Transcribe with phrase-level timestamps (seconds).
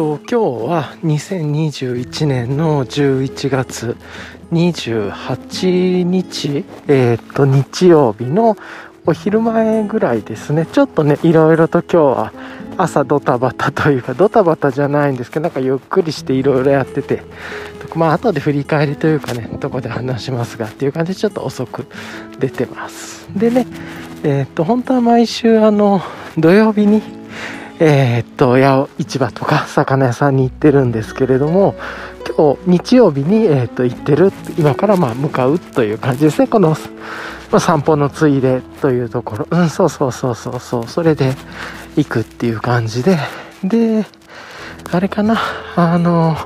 [0.00, 3.98] と今日は2021年の11月
[4.50, 8.56] 28日、えー、っと日曜日の
[9.04, 10.64] お昼前ぐらいですね。
[10.64, 12.32] ちょっとねいろいろと今日は
[12.78, 17.22] 朝ドタバタというかドタバタじゃないんですけどなんかゆっくりしていろいろやってて
[17.94, 21.84] まあ後で振り返りというかねどこで話しますがっていう感じでちょっと遅く
[22.38, 23.28] 出てます。
[23.38, 23.66] でね
[24.22, 26.00] えー、っと本当は毎週あの
[26.38, 27.19] 土曜日に
[27.82, 31.74] えー、っと八百市場とか魚屋さんに行ってるんですけれども
[32.36, 36.76] 今日日曜日に、えー、っと行ってる今からまあ向かうという感じですねこの、ま
[37.52, 39.48] あ、散歩のついでというところ。
[39.50, 40.86] うんそうそうそうそうそう。
[40.86, 41.34] それで
[41.96, 43.18] 行くっていう感じで。
[43.64, 44.04] で
[44.92, 45.40] あれかな。
[45.74, 46.36] あの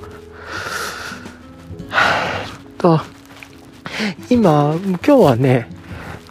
[2.78, 3.01] と
[4.30, 5.69] 今今日はね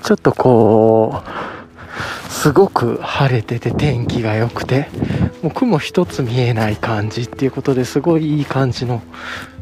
[0.01, 1.52] ちょっとこう
[2.43, 4.89] すごく晴れてて天気が良くて
[5.41, 9.01] もう雲一つ見えない感じっていうことですごいいい感じの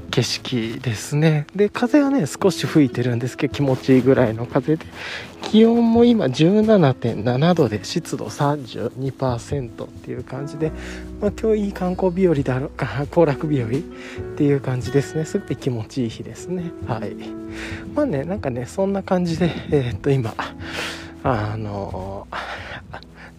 [0.10, 1.46] 景色ですね。
[1.56, 4.86] で風はね少し吹いてるんですけど気持ちいいぐらいの風で
[5.44, 10.72] 気温も今17.7度で湿度32%っていう感じで、
[11.22, 13.72] まあ、今日いい観光日和だろうか行楽日和っ
[14.38, 15.26] ていう感じですね。
[15.26, 16.72] すごい気持ちいい日ですね。
[16.88, 17.16] はい。
[17.94, 20.34] まあねなんかねそんな感じでえー、っと今
[21.24, 22.28] あの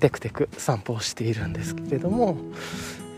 [0.00, 2.36] テクテク散歩をしているんですけれども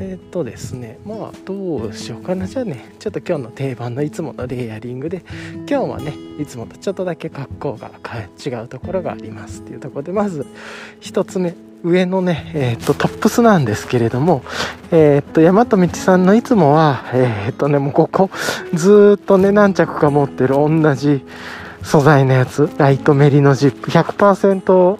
[0.01, 2.47] えっ、とですねまあどうしようかな。
[2.47, 7.91] じゃあねちょっと今日の定番のいつものレイヤリングで今日はねいつもとちょっとだけ格好が
[8.45, 10.47] 違うところがありますっていうところでまず
[11.01, 11.55] 1つ目
[11.85, 14.43] 上のね、えー、とトップスなんですけれども、
[14.91, 18.31] えっ、と大和道さんのいつもはえっ、とねもうここ
[18.73, 21.25] ずっとね何着か持ってる同じ
[21.85, 22.69] 素材のやつ？
[22.77, 23.91] ライトメリノジップ。
[23.91, 24.99] 100%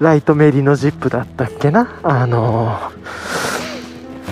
[0.00, 1.98] ライトメリノジップだったっけな？
[2.02, 2.76] あの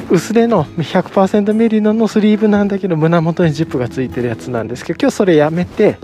[0.09, 5.99] ー、薄手の100%メリノのスリーブなんだけど胸元にジップがついてるやつなんですけど今日それやめて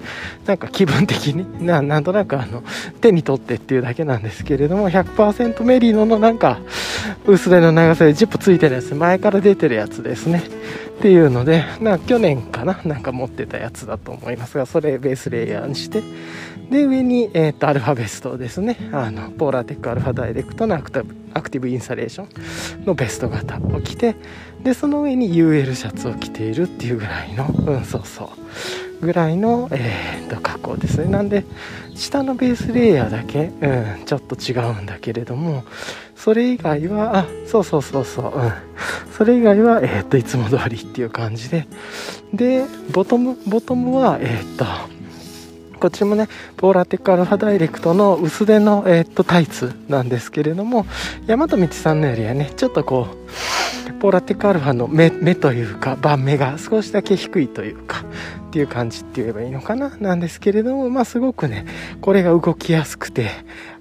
[0.47, 2.62] なんか気分的にななんとなくあの
[3.00, 6.59] 手に取ってっていうだけなんですけれども100%メリノのなんか
[7.26, 10.42] 薄手の長さでジップついてるやつ前から出てるやつですね。
[11.03, 16.01] っていうのでな去年かななんか持ってたやつだと思いますがそれベースレイヤーにして
[16.71, 18.79] で上に、えーと、アルファベストですね。
[18.93, 24.15] あのポーラーテックアルファダイレクトのアクティブインサレーションのベスト型を着て
[24.63, 28.91] でその上に UL シャツを着ているっていうぐらいのうんそうそう。
[29.03, 31.11] ぐらいの、えーと、格好ですね。
[31.11, 31.45] なんで
[31.95, 35.65] 下のベースレイヤーだけ、うん、ちょっと違うんだけれども
[36.17, 38.53] それ以外はあそうそうそうそう、うん、
[39.13, 41.67] それ以外は、えーと、いつも通りっていう感じで。
[42.33, 44.65] でボトムボトムはえっ、と
[45.83, 50.87] こっちもね、ポーラテックアルファダイレクトの薄手の、えー、っとタイツなんですけれども、
[51.27, 58.05] 大和道さんのよりはね、ちょっとこう、ポーラテックアルファの目目というか、盤目が少しだけ低いというか、
[58.53, 61.65] っていう感じって言えばいいのかななんですけれども、まあすごくね、
[62.03, 63.31] これが動きやすくて、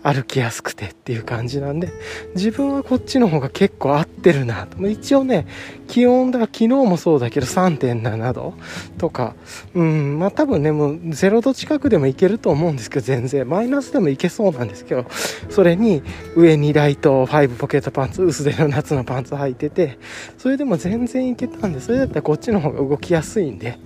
[0.04, 1.92] 歩きやすくてっていう感じなんで
[2.34, 4.88] 自分はこっちの方が結構合ってるなと。
[4.88, 5.46] 一応ね
[5.88, 8.54] 気温だ昨日もそうだけど3.7度
[8.98, 9.36] とか
[9.76, 13.48] うんまあ多分ねもう0度近くでもいけると思うんですけど全然。
[13.48, 15.06] マイナスでもいけそうなんですけど
[15.50, 16.02] それに
[16.36, 20.00] 上にライト5ポケットパンツ薄手の夏のパンツ履いてて
[20.38, 23.78] それでも全然いけたんでそれだったらこっちの方が動きやすいんで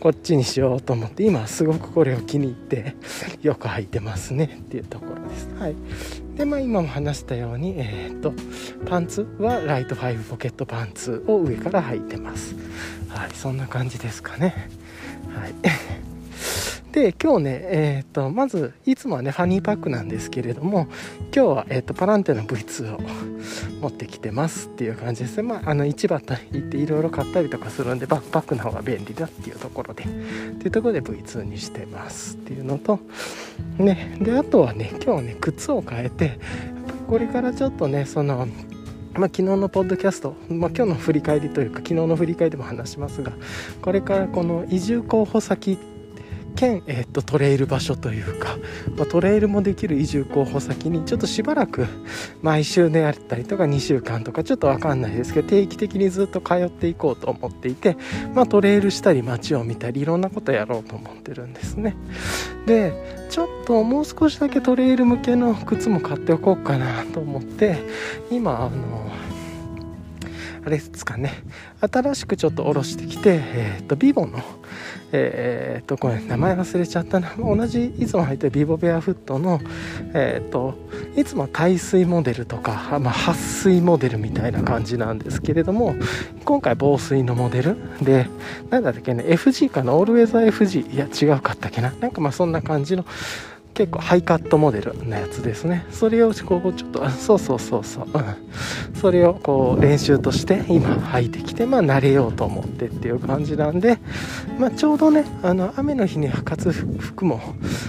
[0.00, 2.96] こっちにしようと思って今すごくこれを気に入って
[3.42, 5.48] よく履いてますねっていうところです。
[5.58, 5.76] はい。
[6.36, 8.32] でまあ今も話したようにえー、っと
[8.86, 12.56] パンツはライト5ポケットパンツを上から履いてます。
[13.08, 13.30] はい。
[13.34, 14.68] そんな感じですかね。
[15.34, 15.54] はい。
[16.96, 20.88] で今日ね、えーと、まずいつもはねファニーパックなんですけれども
[21.24, 23.00] 今日は、えーと、パランテの V2 を
[23.82, 25.36] 持ってきてますっていう感じです。
[25.36, 32.98] ねまああの市場行っていろいろ買ったりとかするんでバックパックの方が便利だっていうところでっていうところで V2 にしてますっていうのと
[33.76, 36.40] ねであとはね今日ね靴を変えて
[37.08, 38.48] これからちょっとねその
[39.12, 43.32] まあ、昨日のポッドキャスト、まあ、今日の振り返りというか昨日の振り返りでも話しますが
[43.80, 45.78] これからこの移住候補先
[46.56, 48.56] 兼、えー、っとトレイル場所というか、
[48.96, 51.86] まあ、トレイルもできる移住候補先にちょっとしばらく
[52.42, 57.96] 毎週であったりとか2週間とかちょっと分かんないですけど定期的にずっと通っていこうと思っていて、
[58.34, 61.94] まあ、トレイルしたり街を見たりいろんなことやろうと思ってるんですね。
[62.66, 67.78] でちょっともう少しだけトレイル向けの靴も買っておこうかなと思って
[68.30, 69.10] 今あの
[70.66, 71.32] あれですかね
[71.80, 74.42] 新しくちょっと下ろしてきて、えーと、ビボの
[75.12, 77.34] えー、っとこれ名前忘れちゃったな。
[77.38, 79.60] 同じいつも入ってるビボベアフットの
[80.14, 80.74] えー、っと
[81.16, 85.94] いつも耐水モデルとか、まあ、撥水モデルみたいな感じなんですけれども
[86.44, 87.76] 今回防水のモデル。
[88.02, 88.28] で
[88.70, 89.94] 何だったっけね FG かな？
[89.94, 91.92] オールウェザー？FG いや違うかったっけな？
[92.00, 93.04] なんかまあそんな感じの
[93.76, 95.84] 結構ハイカットモデルのやつですね。
[95.90, 103.98] それをこうちょっとそうそうそうそう、うん、それをこう練習として今履いてきてまあ慣れようと思ってっていう感じなんで、
[104.58, 107.38] まあ、ちょうどねあの雨の日に履かつ服も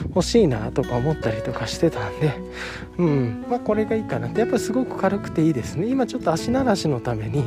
[0.09, 2.33] 欲しいなとか思ったりとかしてたんで
[2.97, 3.45] うん。
[3.49, 4.39] まあこれがいいかなって。
[4.39, 5.87] やっぱすごく軽くていいですね。
[5.87, 7.43] 今ちょっと足慣らしのために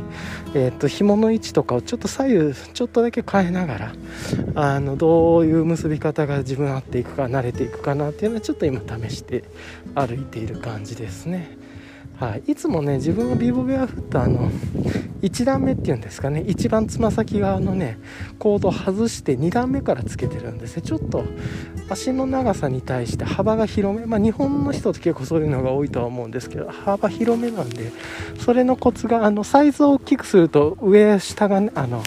[0.55, 3.93] えー、っと紐の位置とかをちょっと左右ちょっとだけ変えながら
[4.55, 9.45] あのどういう結び方が自分合っていくか慣れていくかなっていうのはちょっと今試して
[9.95, 11.60] 歩いている感じですね。
[12.21, 14.51] はい、いつもね自分はビボベアフットあの
[15.23, 16.45] 1段目っていうんですかね。
[16.47, 17.99] 一番つま先側のね
[18.39, 20.77] コードを外して2段目からつけてるんです。
[20.77, 21.25] ねちょっと
[21.89, 27.91] 足の長さに対して幅が広めまあ日本の人って結構そういうのが多いとは思うんですけど幅広めなんで
[28.39, 32.03] それのコツがあのサイズを大きくすると上下が、ね、あの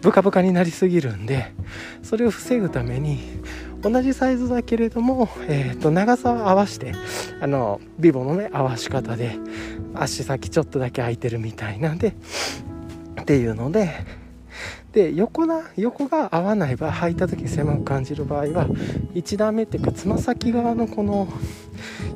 [0.00, 1.52] ブカブカになりすぎるんで
[2.02, 3.20] それを防ぐために
[3.82, 6.92] 同じサイズだけれども、えー、と長さを合わせて
[7.40, 9.36] あのビボのね合わし方で
[9.94, 12.14] 足先ちょっとだけ空いてるみたいなんで
[13.20, 13.90] っていうので
[14.92, 18.66] で横な横が合わない場合履いた時狭く感じる場合は
[19.14, 21.28] 1段目っていうかつま先側のこの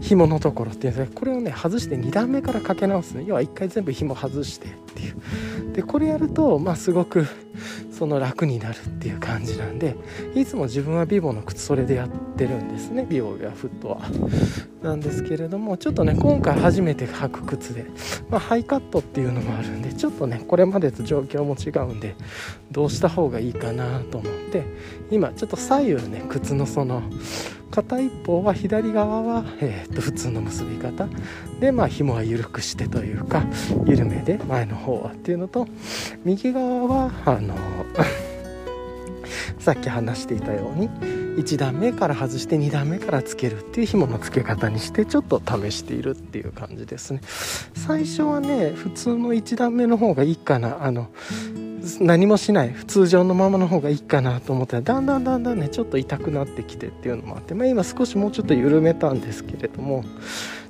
[0.01, 5.15] 紐のところっていうんですかこれをね外して2段目からかけ直すね要は1回全部紐外してっていう。
[5.75, 7.27] でこれやるとまあすごく
[8.05, 9.97] その楽になるっていう感じなんで
[10.35, 13.07] いつも自分はビボの靴それでやってるんですね。
[13.09, 14.03] ビボやフットは。
[14.83, 17.87] なんですけれどもちょっとね今回初めて履く靴で、
[18.29, 22.15] まあ、ハイカットっていうのもあるんでちょっとねこれまでと状況も違うんで
[22.71, 24.65] どうした方がいいかなと思って
[25.11, 27.03] 今ちょっと左右ね靴のその
[27.75, 31.09] 片一方は左側は、えー、と普通の結び方。
[31.59, 33.45] でまあ紐は緩くしてというか
[33.85, 35.67] 緩めで前の方はっていうのと
[36.25, 37.55] 右側はあの
[39.59, 40.89] さっき話していたように
[41.37, 47.21] 1段目から外して2段目からつけるっていう紐の付け方にしてちょっと試しているっていう感じですね。
[47.75, 50.85] 最初はね普通の1段目の方がいいかな。
[50.85, 51.09] あの
[52.01, 52.75] 何もしない。
[52.87, 60.05] 通常のままの方がいいかなと思ったらだんだんだんだんねちょっと痛くなってきてっていうのもあって、まあ、今少しもうちょっと緩めたんですけれども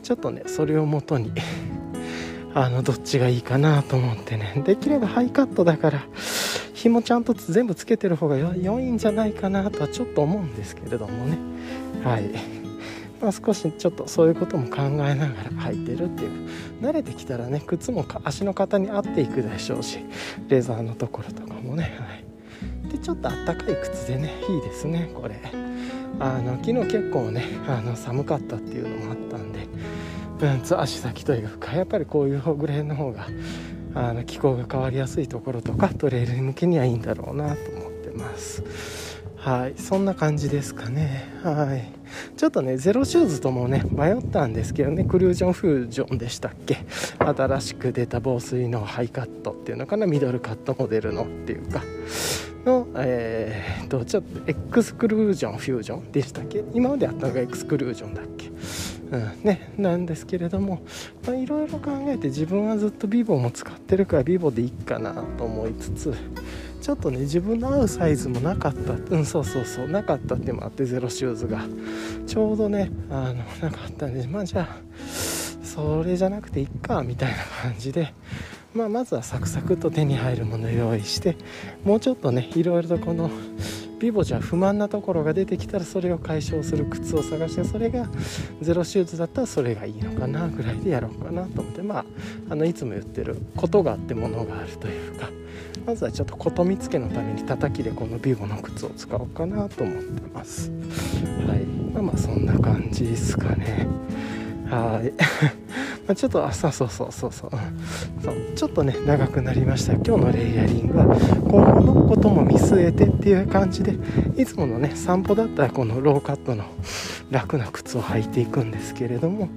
[0.03, 1.31] ちょっとねそれをもとに
[2.55, 4.62] あのどっちがいいかなと思ってね。
[4.65, 6.07] できればハイカットだから
[6.85, 11.39] 紐ちゃんと全部つけてる方が良いんじゃないかなとはちょっと思うんですけれどもね。
[12.05, 12.25] はい。
[13.23, 16.31] まあ、少しちょっとそういうことも考えながら履いてるっていう。
[16.83, 20.01] 慣れてきたらね靴も足の型に合っていくでしょうし
[20.49, 25.37] レザーのところとかもね、はい、でちょっとあったかい靴でねいいですねこれ。
[26.21, 29.67] あの昨日結構ねあの寒かったっていうのもあったんで、
[30.43, 33.27] うん、足先というかやっぱりこういうグレーの方が
[33.94, 38.62] あの気候が変わりやすいところとかトレイル向けにはいいんだろうなと思ってます。
[39.37, 39.75] はい。
[39.76, 41.32] そんな感じですかね。
[41.43, 41.93] はい。
[42.37, 46.79] ちょっとね Xero Shoes ともね迷ったんですけどねクルージョンフュージョンでしたっけ？
[47.19, 51.82] 新しく出た防水のハイカットっていうのかなミドルカットモデルのっていうか。
[52.64, 56.64] の、えー、とちょっと Excursion Fusion でしたっけ？
[56.73, 58.50] 今まであったのが Excursion だっけ？
[59.42, 60.83] ね、なんですけれども
[61.26, 66.14] いろいろ考えて自分はずっと Vivo も使ってるから Vivo でいいかなと思いつつ
[66.80, 71.64] ちょっとね自分の合うサイズもなかったうんそうそうそうなかったっていうのもあって Xero Shoes が。
[72.26, 74.76] ちょうどねあのなかったんでまあじゃあ
[75.62, 78.12] それじゃなくていっかみたいな感じで
[78.75, 81.37] まあ、まずはサクサクと手に入るものを用意して
[81.85, 83.30] もうちょっとねいろいろとこの
[84.04, 88.06] ビボじゃ不満なところが出てきたらそれを解消する靴を探してそれが
[88.61, 92.04] ゼロシューズだったらそれがいいのかなぐらいでやろうかなと思ってまあ
[92.50, 95.30] あのいつも言ってることがあってものがあるというか
[95.87, 100.70] まずはちょっとこと見つけのために叩きでこのビボの靴を使おうかなと思ってます。
[100.70, 101.64] はい。
[101.94, 103.87] まあまあそんな感じですかね。
[104.75, 105.12] はい。
[106.07, 107.50] まあちょっとあそうそうそうそうそう。
[108.23, 109.93] そうちょっとね長くなりました。
[109.95, 111.04] 今日のレイヤリングは
[111.49, 113.97] 今後のことも見据えてっていう感じで
[114.37, 116.64] いつものね散歩だったらこのローカットの
[117.31, 119.49] 楽な靴を履いていくんですけれども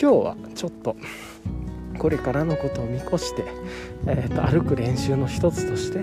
[0.00, 0.96] 今日はちょっと
[1.98, 3.44] これからのことを見越して、
[4.06, 6.02] えーと、歩く練習の一つとして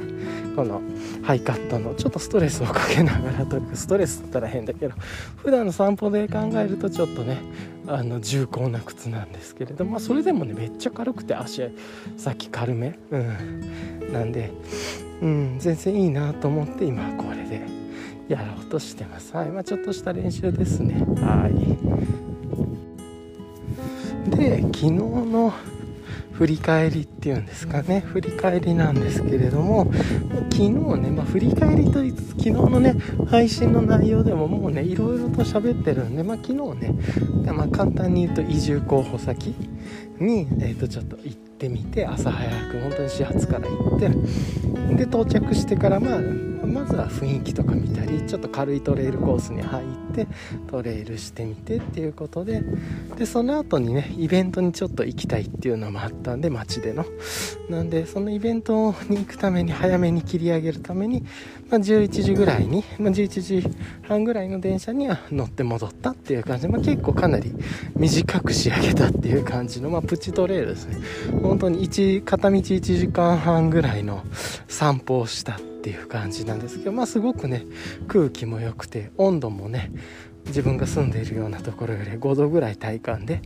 [0.57, 0.81] この
[1.21, 4.95] ハイカットのちょっとストレスをかけながらというかストレスだったら変だけど
[5.43, 7.37] 普段の散歩で考えるとちょっとね
[7.85, 11.61] あの重厚な靴なんですけれどまあそれでもねめっちゃ軽くて足
[12.17, 14.51] 先軽め、うん、なんで、
[15.21, 17.61] うん、全然いいなと思って今これで
[18.27, 21.53] やろうとしてますはいまあちょっとした練習ですねはい
[24.35, 25.53] で昨日の
[26.37, 28.01] 振り返りっていうんですかね。
[28.01, 29.91] 振り返りなんですけれども
[30.51, 32.95] 昨日ね、まあ、振り返りと言いつつ昨日のね
[33.27, 36.93] 配信の内容でももうねいろいろと喋ってるんで、まあ、昨日ね、
[37.51, 39.55] まあ、簡単に言うと移住候補先
[40.19, 44.09] に、えー、とちょっと行ってみて朝早く本当に始発から行って
[44.95, 46.19] で到着してからまあ
[46.67, 50.27] まずは雰囲気とか見たりちょっと軽いトレイルコースに入って
[50.67, 52.63] トレイルしてみてっていうことで
[53.17, 57.05] でその後にねイベントにちょっと行きたいっていうのもあったんで街での。
[57.69, 61.23] なんでそのイベントに行くために早めに切り上げるために、
[61.69, 63.69] まあ、11時ぐらいに、まあ、11時
[64.07, 67.53] 半ぐらいの電車には乗って戻ったっていう感じで、まあ、結構かなり
[67.95, 70.97] 短く仕上げたっていう感じの、まあ、プチトレイルですね。
[71.41, 74.23] 本当に1片道1時間半ぐらいの
[74.67, 77.65] 散歩をしたっていう感じなんですけどまあすごくね
[78.09, 79.89] 空気も良くて温度もね
[80.47, 83.41] 自分が住んでいるようなところより5度ぐらい体感で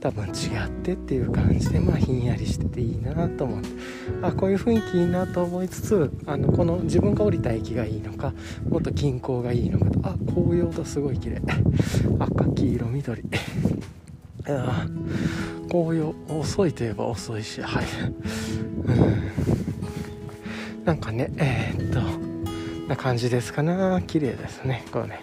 [0.00, 0.30] 多分違
[0.64, 3.68] ってっていう感じでまあひんやりしてていいなと思って。
[4.22, 8.32] あこういう雰囲気いいなと思いつつあのこの自分が降りた駅がいいのか
[8.68, 11.42] もっと近郊がいいのかとあ紅葉とすごい綺麗。
[12.18, 13.22] 赤黄色緑。
[14.48, 14.86] あ
[15.70, 17.84] 紅葉遅いといえば遅いしはい、
[18.84, 19.23] うん。
[20.84, 22.00] なんかねえー、っと
[22.88, 24.02] な感じですかな。
[24.02, 25.20] 綺麗ですねこうね。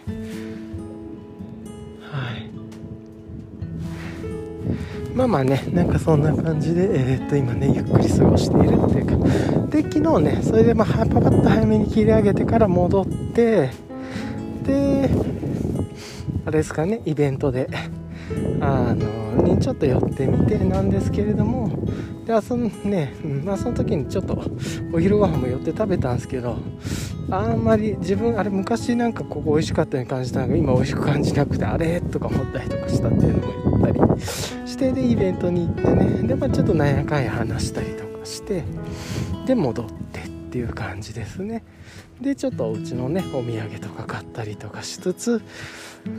[2.01, 2.49] はい。
[5.13, 9.15] まあまあねなんかそんな感じでえー、っと今ねゆっくり過ごしているっていうか。
[9.67, 13.69] で昨日ねそれでまあパパッと早めに切り上げてから戻って
[14.63, 15.09] で
[16.45, 17.69] あれですかねイベントで
[18.59, 21.69] あのにちょっと寄ってみてなんですけれども
[22.31, 24.41] でそのね、まあ、その時にちょっと
[24.93, 26.57] お昼ご飯も寄って食べたんですけど
[27.29, 31.99] あんまり自分あれ昔なんかここ美味しかったように感じたのが今美味しく感じなくてあれ？
[31.99, 36.27] とか思ったりとかしたっていうのも言ったりしてでイベントに行ってね。
[36.27, 38.63] で、まあ、ちょっとなんやかんや話したりとかして
[39.45, 41.63] で戻ってっていう感じですね。
[42.21, 45.41] でちょっとお家のねお土産とか買ったりとかしつつ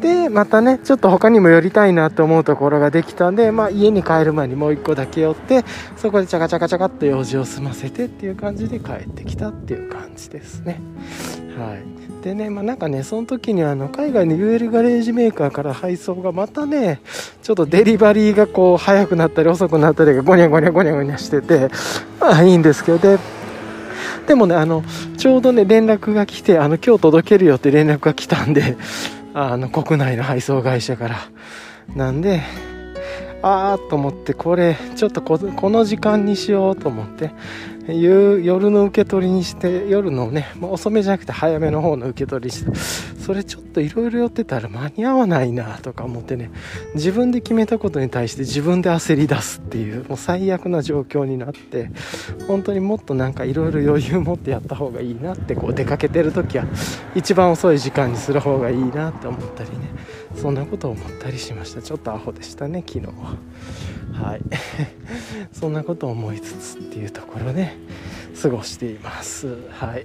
[0.00, 5.64] でまたねちょっと他にも寄りたいなと思うところができたんで、まあ、家に帰る前にもう1個だけ寄って
[5.96, 10.80] そこでチャカチャカチャカっと用事を済ませてっていう感じで帰ってきたっていう感じですね。
[11.58, 12.02] はい。
[12.22, 17.00] でねまあなんかねその時にあの海外の UL ガレージメーカーから配送がまたね
[17.42, 21.68] ちょっとデリバリーがこう早くなったり遅くなったりがゴニャゴニャゴニャゴニャしてて
[22.20, 23.18] まあいいんですけどで
[24.26, 24.84] でもねあの
[25.18, 28.76] ちょうどね連絡が来てあの今日届けるよって連絡が来たんで
[29.34, 31.16] あの国内の配送会社から。
[31.94, 32.42] なんで
[33.42, 37.32] ああと思ってこれちょっとこの時間にしようと思って
[37.88, 42.74] 夜の受け取りにして夜のね、まあ、遅めじゃなくて早めの方の受け取りして
[43.20, 46.50] それちょっといろいろ寄ってたら間に合わないなとか思ってね
[46.94, 51.90] 自分で決めたことに対して自分で焦り出すっていうもう最悪な状況になって
[52.46, 56.66] 本当にもっとなんかいろいろ余裕持ってやった方がいいなってこう出かけてる時は
[57.16, 59.76] 一番遅い時間にする方がいいなって思ったりね。
[60.36, 61.82] そんなことを思ったりしました。
[61.82, 63.06] ちょっとアホでしたね昨日。
[64.12, 64.42] はい。
[65.52, 67.72] そんなことを思いつつっていうところで
[68.40, 69.46] 過ごしています。
[69.70, 70.04] はい、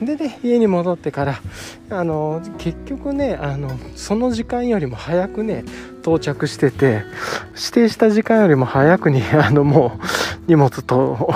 [0.00, 1.40] うん、でね家に戻ってから
[1.90, 5.64] あの結局ねあのその時間よりも早くね
[6.00, 7.02] 到着してて
[7.50, 9.98] 指定した時間よりも早くにあのも
[10.46, 11.30] う荷物と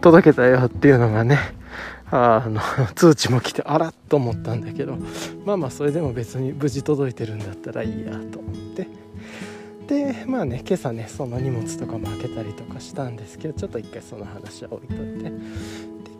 [0.00, 1.38] 届けたよっていうのがね
[2.16, 2.60] あの
[2.94, 4.96] 通知も来てあらっと思ったんだけど
[5.44, 8.86] まあまあそれでも別に無事届いてるんだったらいいやと思って。
[9.88, 15.32] でまあね今朝ねその荷物とかも開けたりとかしたんですけどちょっと一回その話は置いといて。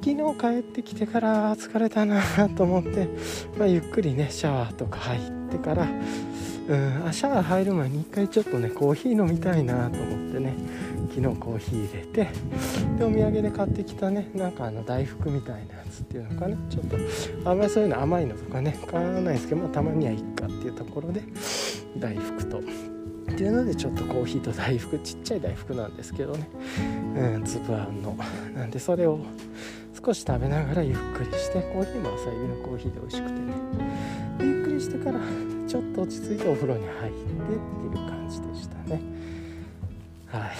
[0.04, 2.20] 昨日帰ってきてから疲れたな
[2.54, 3.08] と思って、
[3.56, 5.20] まあ、ゆっくりねシャワーとか入っ
[5.50, 5.88] てから
[6.68, 10.54] うんシャワー入る前に一回ちょっとねコーヒー飲みたいなと思ってね
[11.11, 12.28] 昨日コーヒー入れて
[12.99, 16.56] でお土産で買ってきたねなんかあの大福みたいなやつっていうのかな。
[16.71, 16.97] ちょっと
[17.50, 21.23] あんまりそういうの甘いのとかね買わないですけど、まあ、たまにはいっかっていうところで
[21.99, 22.59] 大福と。
[22.59, 26.49] っていうのでちょっとコーヒーと大福ちっちゃい大福なんですけどね。
[27.16, 28.16] うん粒あんの。
[28.54, 29.18] なんでそれを
[30.04, 33.52] 少し食べながらゆっくりしてコーヒーも朝入りのコーヒーで美味しくてね。
[34.41, 35.21] ゆっくりしてから
[35.67, 39.00] ちょっと落ち着いてお風呂に入ってっていう感じでしたね。
[40.26, 40.50] はい。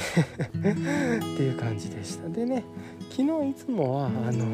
[1.35, 2.29] っていう感じでした。
[2.29, 2.65] でね
[3.11, 4.45] 昨日いつもはあの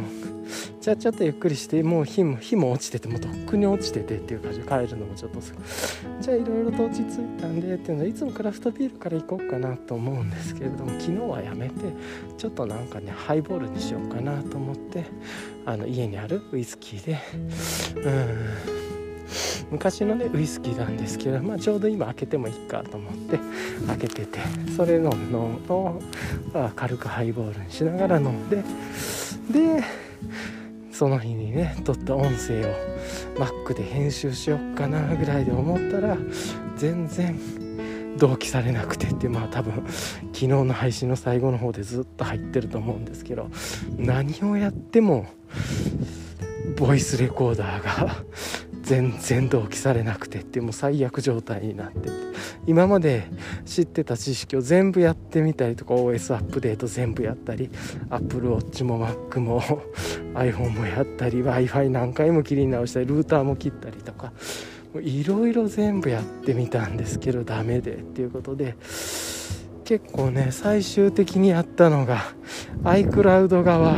[0.80, 5.40] じゃあちょっとゆっくりしてもう火も火も落ちててもうとっくに落ちててっていう感じで帰るのもちょっと
[6.20, 11.74] じゃあいろいろと落ち着いたんでっていうのはいつもクラフトビールから行こうかなと思うんですけれども昨日はやめて
[12.38, 15.04] ちょっとなんかねハイボールにしようかなと思って
[15.64, 17.18] あの家にあるウイスキーで
[17.96, 18.10] う
[18.86, 18.99] ん。
[19.70, 23.38] 昔のねウイスキーなんですけど、まあ、ちょうど今開けてもいいかと思って
[23.86, 24.40] 開けてて
[24.76, 25.38] それ飲むの
[25.74, 26.02] を、
[26.52, 28.56] まあ、軽くハイボールにしながら飲んで
[29.50, 29.84] で
[30.92, 32.74] その日にね撮った音声を
[33.36, 36.16] Mac で編集しよっかなぐらいで思ったら
[36.76, 37.38] 全然
[38.18, 39.72] 同期されなくてってまあ多分
[40.32, 43.48] 昨日の配信の最後の方でずっと入ってると思うんですけど
[43.96, 45.26] 何をやっても
[46.76, 48.16] ボイスレコーダーが
[48.90, 52.10] 全然同期されなくてってもう最悪状態になって
[52.66, 53.28] 今まで
[53.64, 57.70] 知ってた知識を全部やってみたりとか OS アップデート全部やったり
[58.08, 59.60] AppleWatch も Mac も
[60.34, 64.32] iPhone もやったり w i f i 何回も切り直したりルーターも切ったりとか
[65.00, 68.74] いろいろ全部やってみたんですけどダメでっていうことで
[69.84, 72.24] 結構ね最終的にやったのが
[72.82, 73.94] iCloud 側。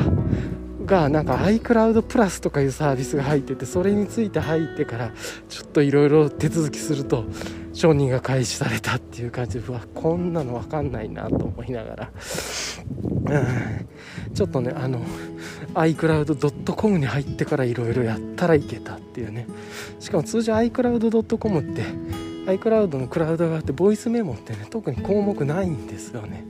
[0.84, 5.12] がなんか iCloud プラスとかいうサービスが入っててそれについて入ってから
[5.48, 7.24] ちょっといろいろ手続きすると
[7.72, 15.00] 承認が開始されたっていう感じでうわこんなの分かんないなと思いながら、うん、ちょっとねあの
[15.74, 19.46] iCloud.com に入ってからいろいろやったらいけたっていうね。
[20.00, 21.82] しかも通常 iCloud.com って
[22.46, 26.44] iCloud のクラウドがあってボイスメモってね特に項目ないんですよね。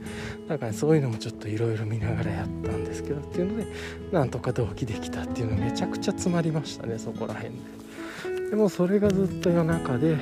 [0.47, 3.67] だからそういうのもちょっといろいろ見ながらやったんですけどっていうので
[4.11, 8.49] なんとか同期できたっていうのめちゃくちゃ詰まりましたねそこら辺で。
[8.49, 10.17] でもそれがずっと夜中で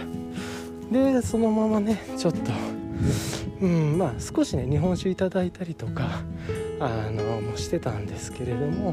[0.91, 2.51] でそのままねちょっと
[3.61, 6.21] うんまあ少しね日本酒いただいたりとか
[6.79, 8.91] あのもしてたんですけれども、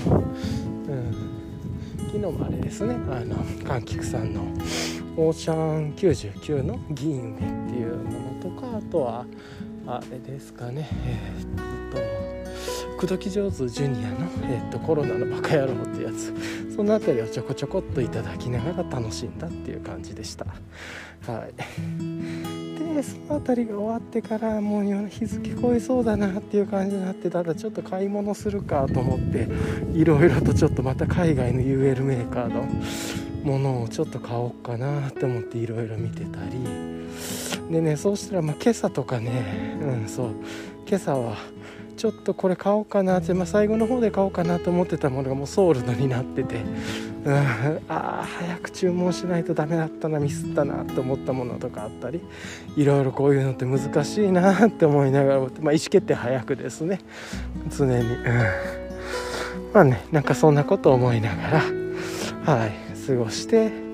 [0.89, 1.48] うん、
[2.09, 2.95] 昨日もあれですね。
[2.95, 4.41] あの柑橘さんの
[5.19, 9.27] オーシャン99の銀梅っていうものとかあとは
[9.87, 10.89] あれですかね。
[11.05, 16.33] えー、っと口説き上手ジュニアの、えー、っとコロナのバカ野郎ってやつ。
[16.75, 20.47] その辺りをちょこちょこっといただきながら楽しんだっていう感じでした。
[21.27, 22.48] はい。
[22.95, 29.49] でその辺りが終わってからもう日付超えそうだなっていう感じになってたらちょっと買い物するかと思って
[29.93, 32.65] いろいろとちょっとまた海外の UL メーカーの
[33.45, 40.31] ものをちょっと買おうかなって思っていろいろ見てたりでねそうしたらまあ今朝とかねうんそう
[40.87, 41.37] 今朝は
[41.99, 46.61] ちょっとこれ買おうかなって、まあ、最後の方で買おうかなと思ってたものがもうソールドになってて、
[47.25, 52.21] うん、ああ早く注文しないとダメだったなミスったなと思ったものとかあったり
[52.77, 57.01] いろいろこういうのって難しいなって思いながら、まあ、意思決定早くですね。
[57.77, 58.27] 常に、うん、
[59.75, 61.63] まあねなんかそんなこと思いながら
[62.45, 62.73] はい
[63.07, 63.89] 過ごして。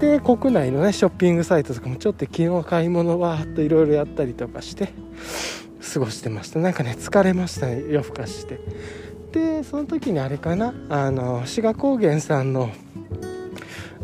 [0.00, 4.92] で国内のねショッピングサイトとかもちょっと昨日買い物わっといろいろやったりとかして
[5.94, 6.58] 過ごしてました。
[6.58, 8.58] なんかね疲れましたね夜更かして。
[9.36, 12.70] でその時にあれかなあの志賀高原さんの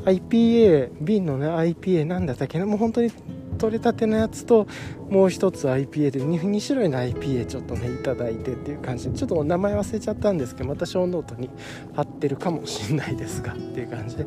[0.05, 3.11] IPA 瓶のね IPA なんだったっけなもう本当に
[3.57, 4.67] 取れたてのやつと
[5.09, 9.09] もう一つ IPA で 2, 2種類の IPA ちょっとねいただいてっていう感じ。
[9.11, 11.49] でちょっと名前忘れちゃったんですけどまた小ノートに
[11.95, 14.27] 貼ってるかもしれないですがっていう感じで。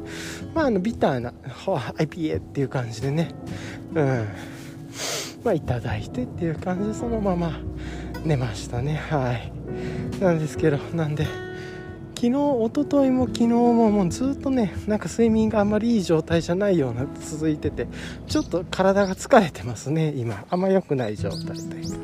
[0.55, 3.29] まああのビターな IPA っていう感じでね。
[3.93, 4.27] うん。
[5.43, 7.59] まあいいてっていう感じでそのまま
[8.25, 8.95] 寝ましたね。
[9.09, 9.51] はい。
[10.19, 11.25] なんですけどなんで
[12.15, 17.88] 昨日一昨日も昨日ももうずっとねなんか睡眠があんまりいい状態じゃないような続いてて
[18.27, 20.45] ちょっと体が疲れてますね今。
[20.49, 21.97] あんま良くない状態というか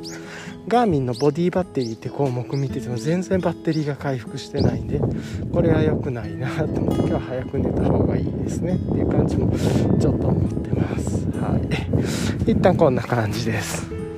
[0.68, 5.02] ガーミンのボディバッテリーって項目見てても全然バッテリーが回復してないんで
[5.52, 8.76] これは良くないなと思って今日は早く寝た方がいいですね。
[8.76, 9.52] っていう感じも
[9.98, 11.26] ちょっと思ってます。
[11.40, 11.58] は
[12.46, 12.52] い。
[12.52, 14.11] 一旦こんな感じです。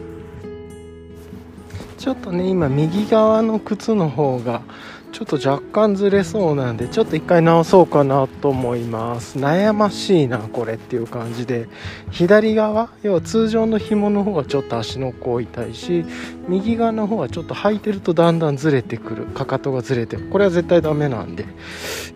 [2.04, 4.62] ちょっとね今右側の靴の方が
[5.14, 9.40] ちょっと若干ずれそうなんでちょっと一回直そうかなと思います。
[9.40, 11.70] 悩ましいなこれっていう感じで。
[12.12, 16.04] 左側要は通常の紐の方がちょっと足の甲痛いし
[16.50, 19.24] 右側の方はちょっと履いてるとだんだんずれてくる。
[19.28, 21.46] かかとがずれてこれは絶対ダメなんで。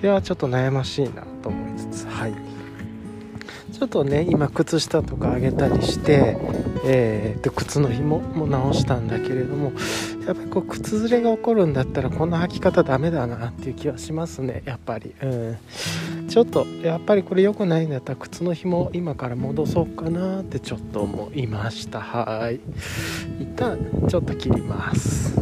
[0.04, 2.08] いやちょっと悩ましいなと思いつつ。
[2.08, 2.34] はい。
[3.71, 6.36] ちょっとね今靴下とか上げたりして、
[6.86, 9.72] えー、と靴の紐も直したんだけれども
[10.26, 15.13] やっぱりこう靴ずれが起こるんだったらこの履き方ダメだなっていう気はしますねやっぱり。
[15.22, 15.58] うん。
[16.28, 22.02] ちょっとやっぱりこれ良くないんだったら靴の紐今から戻そうかなってちょっと思いました。
[22.02, 22.60] はい。
[23.42, 23.78] 一旦
[24.10, 25.34] ちょっと切ります。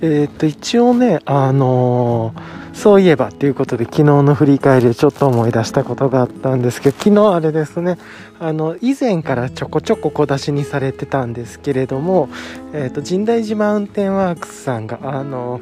[0.00, 7.98] えー、っと一応ねあのー、そういえばっていうことで昨日の振り返りでちょっと思い出したことがあったんですけど昨日あれですね
[8.40, 12.28] あの以前からちょこちょこ小出しにされてたんですけれども、
[12.72, 15.60] えー、と神代寺マウンテンワークスさんがあの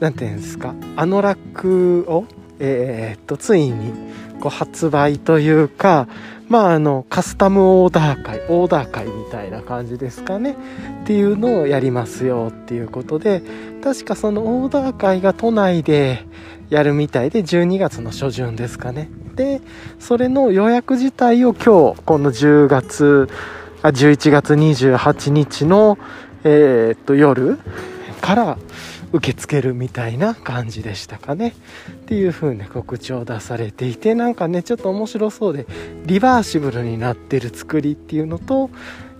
[0.00, 2.26] 何て言うんですかあのラックを
[2.58, 3.92] えー、っとついに
[4.40, 6.06] こう発売というか
[6.52, 10.54] まああのカスタムオーダー会オーダー会みたいな感じですかね。
[11.02, 13.42] っていうのをやりますよっていうことで
[13.82, 16.26] 確かそのオーダー会が都内で
[16.68, 19.08] やるみたいで12月の初旬ですかね。
[19.34, 19.62] で
[19.98, 23.30] それの予約自体を今日この10月
[23.80, 25.96] あ11月28日の
[26.44, 27.58] えー、っと夜
[28.20, 28.58] から
[29.12, 31.54] 受け付けるみたいな感じでしたかね。
[31.90, 35.66] っていう風に告知を出されていてなんかねちょっと面白そうで
[36.06, 38.70] リバーシブルになってる作りっていうのと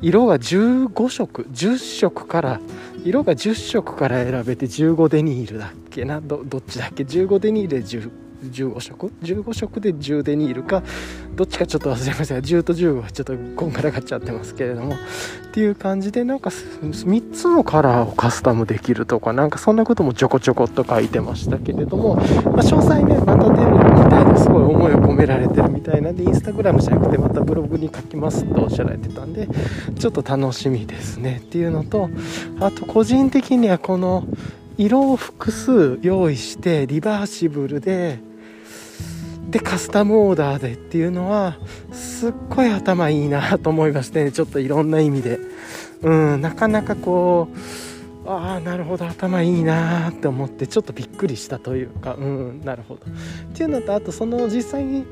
[0.00, 2.60] 色が15色10色から
[3.04, 6.20] 色が10色から選べて15デニールだっけな？
[6.20, 7.82] どっちだっけ？15デニールで
[8.44, 10.82] 15色？15色で10でニールか？
[11.34, 12.34] どっちかちょっと忘れました。
[12.34, 14.94] が10と15はちょっとこんがらがっちゃってますけれども。
[15.52, 22.24] っていう感じでなんか3つのカラーをカスタムできるとかなんかそんなこともちょこちょこっと書いてましたけれども、まあ、
[22.62, 23.70] 詳細ねまた出る
[24.02, 29.46] みたいですごい思いを込められてるみたいなんでインスタグラムじゃなくてまたブログに書きますとおっしゃられてたんで
[29.98, 32.08] ちょっと楽しみですねっていうのと
[32.58, 34.26] あと個人的にはこの
[34.78, 38.20] 色を複数用意してリバーシブルで
[39.50, 41.58] でカスタムオーダーでっていうのは
[41.92, 44.32] すっごい頭いいなと思いましてね。
[44.32, 45.38] ちょっといろんな意味で。
[46.02, 47.48] うんなかなかこ
[48.24, 53.02] うああなるほど頭いいなって思ってちょっとびっくりしたというかうんなるほど。
[53.02, 55.04] っていうのとあとその実際に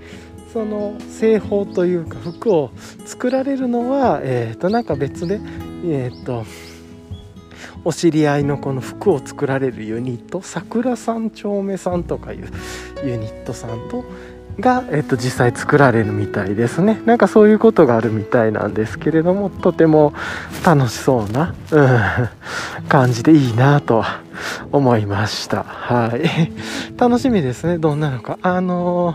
[0.53, 2.71] その製法というか服を
[3.05, 5.41] 作られるのはえっ、ー、となんか別で
[5.85, 6.45] えっ、ー、と
[7.85, 12.49] お知り合いのこの服を作られるユニット桜三丁目さんとかいう
[13.05, 14.05] ユニットさんと
[14.59, 17.01] が、えっと、実際作られるみたいですね。
[17.07, 20.13] なんかそういうことがあるみたいなんですけれどもとても
[20.65, 21.83] 楽しそうな、う
[22.83, 24.21] ん、感じでいいなとは
[24.73, 25.65] 思いました。
[25.65, 26.53] はい。
[26.99, 27.79] 楽しみですね。
[27.79, 28.39] どんなのか。
[28.43, 29.15] あの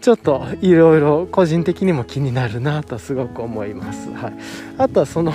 [0.00, 4.08] ー、ちょっといろいろ個人的にも気になるなとすごく思います。
[4.10, 4.32] はい。
[4.78, 5.32] あとはその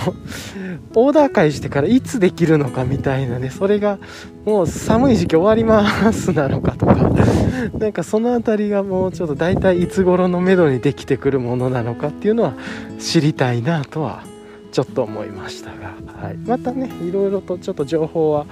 [0.96, 3.50] オーダー会してからいつできるのかみたいなね。
[3.50, 3.98] それが
[4.46, 7.12] もう寒い時期終わりますなのかとか。
[7.78, 12.54] なんかその辺りがもうちょっと大体いつ頃のめどにできてくるものなのかっていうのは
[13.00, 14.24] 知りたいなとは
[14.72, 18.46] ちょっと思いましたが、はい、またねいろいろとちょっと情報は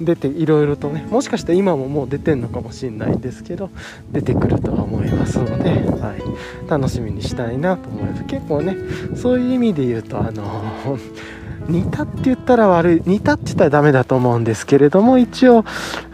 [0.00, 3.70] 出ていろいろとねもしかして今ももう出てんのかもしれないんですけど
[4.10, 8.24] 出てくるとは思いますので、はい、楽しみにしたいなと思います。
[8.24, 8.76] 結構ね
[9.14, 10.98] そういう意味で言うとあの
[11.68, 15.64] 似たって言ったら悪い似たって言ったらダメだと思うんですけれども一応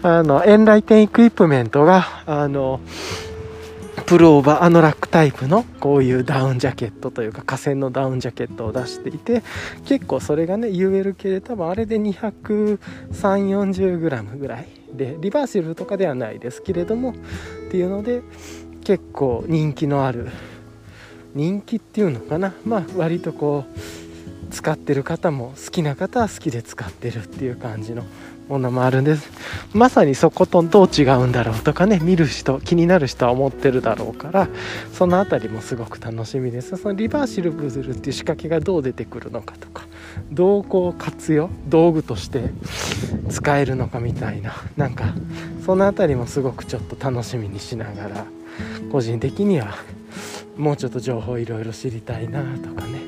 [0.02, 2.80] あのエンライテンエクイプメントがあの
[4.02, 9.42] プルオーバーアノラックタイプのこういうダウンジャケットというか河川のダウンジャケットを出していて
[9.84, 17.14] 結構それがね UL 系で多分あれで 23040g ぐらいでリバーシブルとかではないですけれどもっ
[17.70, 18.22] ていうので
[18.84, 20.28] 結構人気のある
[21.34, 22.52] 人気っていうのかな。
[22.64, 23.70] まあ割とこう
[24.52, 28.04] 使ってる方も好きな方は好きで使ってるっていう感じの
[28.52, 29.30] ものもあるんです。
[29.72, 34.48] まさにそことどう違うんだろうとかね見る人気になる人は思ってるだろうから
[34.92, 36.76] その辺りもすごく楽しみです。
[36.76, 39.86] そのリバーシルブズルっていう仕掛けがどう出てくるのかとか
[40.30, 42.50] どうこう活用道具として
[43.30, 45.14] 使えるのかみたいななんか
[45.64, 48.26] その辺りもすごくちょっと楽しみにしながら
[48.90, 49.74] 個人的には
[50.58, 53.00] もうちょっと情報いろいろ知りたいなとかね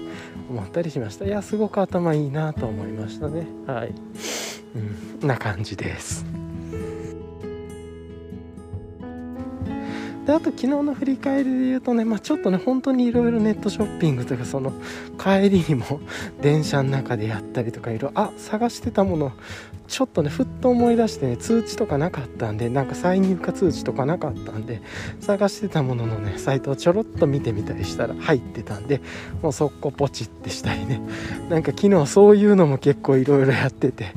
[0.48, 1.24] 思ったりしました。
[1.26, 3.46] いやすごく頭いいなと思いましたね。
[3.66, 3.94] はい、
[4.74, 6.24] うん、な感じです。
[10.26, 14.72] であと昨日の振り返りで言うとね、まあ、ちょっとね本当にいろいろネットショッピングというかその
[15.18, 16.00] 帰りにも
[16.40, 19.32] 電車の中でやったりとかいろいろあ探してたもの
[19.86, 24.80] ちょっとねふっと思い出してね通知とかなかったんでなんか再入荷通知とかなかったんで
[25.20, 29.00] 探してたもののねサイトをちょろっと見てみたりしたら入ってたんで
[29.42, 31.00] もう速攻ポチってしたりね。
[31.48, 34.12] なんか昨日そういうのも結構いろいろやってて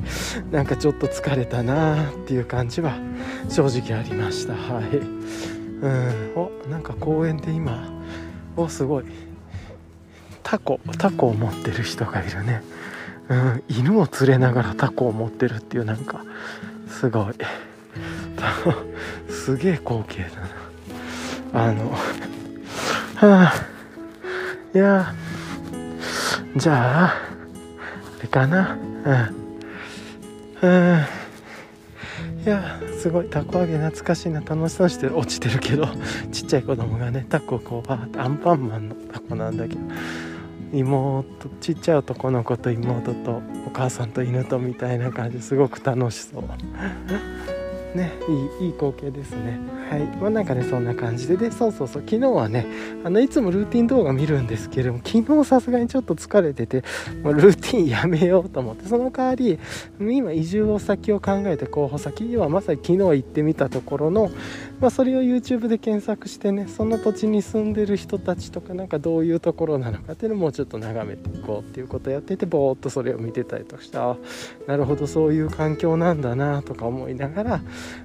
[0.50, 2.98] なんかちょっと疲れたなーっていう感じは
[3.48, 4.54] 正直ありました。
[4.54, 4.96] はい。
[4.96, 6.32] うん。
[6.34, 7.92] おなんか公園で今
[8.56, 9.04] おすごい。
[10.42, 12.62] タコタコを持ってる人がいるね。
[13.28, 16.24] うん、犬を連れながらタコを持ってるっていうなんか
[16.88, 17.34] すごい。
[19.28, 20.24] すげえ光景
[21.52, 21.68] だな。
[21.68, 21.98] あのは
[23.20, 23.54] あ
[24.74, 25.14] いや
[26.56, 27.14] じゃああ
[28.22, 28.76] れかな？
[30.62, 30.68] うん。
[30.68, 31.04] うん。
[32.44, 34.40] いやすごいたこ揚げ懐かしいな。
[34.40, 35.88] 楽しそうにして落ちてるけど
[36.32, 39.80] ちっちゃい子供がねタコをこうバーってアンパンマンのタコなんだけど。
[40.72, 41.24] 妹
[41.60, 45.40] ちっちゃい男の子と妹とお母さんと犬とみたいな感じ。
[45.40, 46.44] すごく楽しそう。
[47.96, 48.12] ね
[48.60, 49.58] いいいい光景ですね。
[49.90, 50.00] はい。
[50.20, 51.36] まあなんかねそんな感じで。
[51.36, 52.02] でそうそうそう。
[52.04, 52.66] 昨日はね
[53.02, 56.84] あのいつもルーティン動画見るんですけれども昨日さすがにちょっと疲れてて
[57.22, 59.58] もうルーティンやめようと思ってその代わり
[59.98, 64.30] 今移住を先を考えて候補先はまさに昨日行ってみたところの
[64.80, 74.16] まあ、それを YouTube で検索してねその土地に住んでる人たちとかなんかどういうところなのかっていうのをもうちょっと眺めていこうっていうことをやっててぼーっとそれを見てたりとかしてあ
[74.66, 77.60] なるほどそういう環境なんだなとか思いながら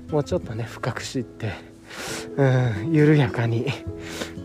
[0.09, 1.53] もうちょっとね深く知って
[2.37, 3.67] うん緩やかに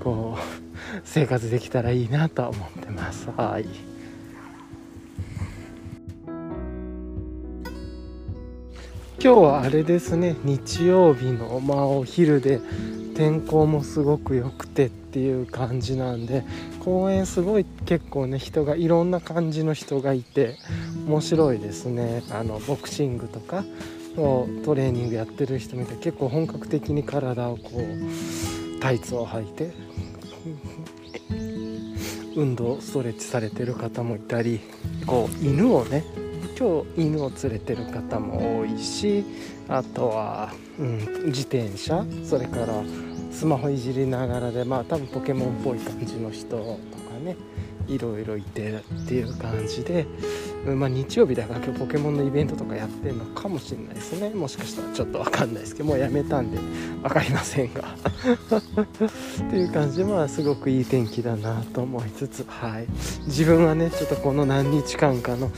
[0.03, 3.88] こう生活できたらいいなとは思ってますはい。
[9.21, 10.37] 今日はあれですね。
[10.45, 12.61] 日曜日のまあお昼で
[13.17, 16.45] 天候もすごく良くてっていう感じなんで
[16.79, 20.55] 公園すごい結構ね人がいろんな感じの人がいて
[21.09, 22.23] 面白いですね。
[22.31, 23.65] あのボクシングとか
[24.15, 29.73] トレーニングやってる人見て結構本格的に体をこうタイツを履いて
[32.37, 34.61] 運動ストレッチされてる方もいたり
[35.07, 36.05] こう犬をね
[36.59, 39.25] 今日犬を連れてる方も多いし
[39.68, 42.83] あとは、うん、自転車それから
[43.31, 46.57] スマホいじりながらでまあ多分ポケモンっぽい感じの人と
[47.09, 47.37] かね
[47.87, 50.07] いろいろいてっていう感じで、
[50.66, 54.31] まあ、日曜日だから今日ポケモンのイベントとかやってるのかもしれないですね。
[54.31, 56.59] もしかしたらちょっと分かんないですけどもうやめたんで
[57.03, 57.94] 分かりませんが。
[58.59, 62.87] っていう感じでまあすごくいい天気だなと思いつつはい。
[63.27, 65.51] 自分はねちょっとこの何日間かの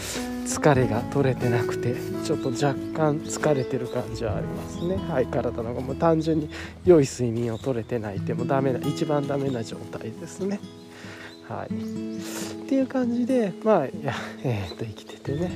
[0.47, 4.97] 疲れが取れてなくてちょっと若干疲れてる感じはありますね。
[4.97, 6.51] はい体のもう単純に
[6.85, 10.61] 良い睡眠を取れてないってもうダメな一番ダメな状態ですね。
[11.49, 11.75] はい。
[11.75, 15.51] っていう感じでまあいやえー、っと生きててね。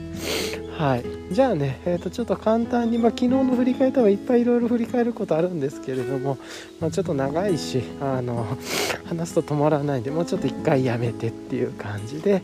[0.76, 1.04] はい。
[1.32, 6.38] じゃあねえー、っとちょっと簡単にまあ、昨日の振り返りとはいっぱいいろいろ振り返ることあるんですけれども、
[6.80, 8.58] まあ、ちょっと長いしあの
[9.04, 12.42] 話すと止まらないんでもうちょっと一回やめてっていう感じで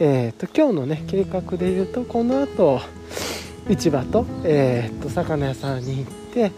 [0.00, 2.80] えーと、今日のね計画で言うとこの後
[3.68, 6.52] 市場と,、えーと、魚屋さんに行って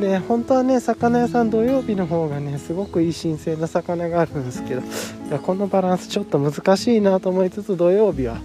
[0.00, 4.82] で本当はね魚屋さん土曜日の方がねすごくいい新鮮な魚があるんですけど
[5.38, 8.38] このバランスちょっと難しいなと思いつつ土曜日は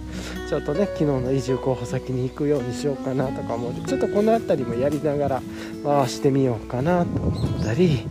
[0.48, 3.74] ちょっとね昨日の移住候補先に行くようにしようかなとか思う。
[3.86, 5.42] ちょっとこの辺りもやりながら
[5.82, 8.06] 回してみようかなと思ったり。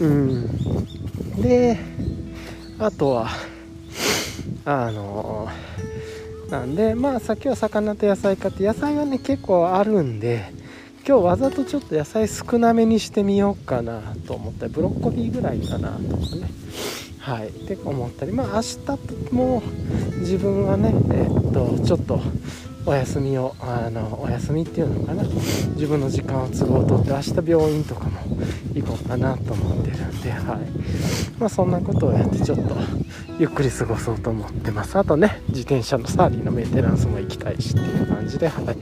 [0.00, 1.40] うん。
[1.40, 1.78] で
[2.80, 3.28] あとは
[4.64, 5.48] あの
[6.50, 10.52] なんでまあさっきは魚と野菜買って野菜はね結構あるんで
[11.06, 16.50] 今日わざとちょっと野菜少なめにしてみようかなと思ってブロッコリーぐらいかなとかね。
[17.18, 17.48] はい。
[17.48, 19.62] って思ったりまあ明日も
[20.20, 22.20] 自分はねえっとちょっと
[22.90, 25.22] お休みをあのお休みっていうのかな。
[25.22, 28.20] 自分の時間を都合をとって明日病院とかも
[28.74, 30.40] 行こうかなと思ってるんではい。
[31.38, 32.74] まあそんなことをやってちょっと
[33.38, 34.98] ゆっくり過ごそうと思ってます。
[34.98, 38.76] あとね自転車のサーリーのメンテナンスも行きたいしっていう感じではい。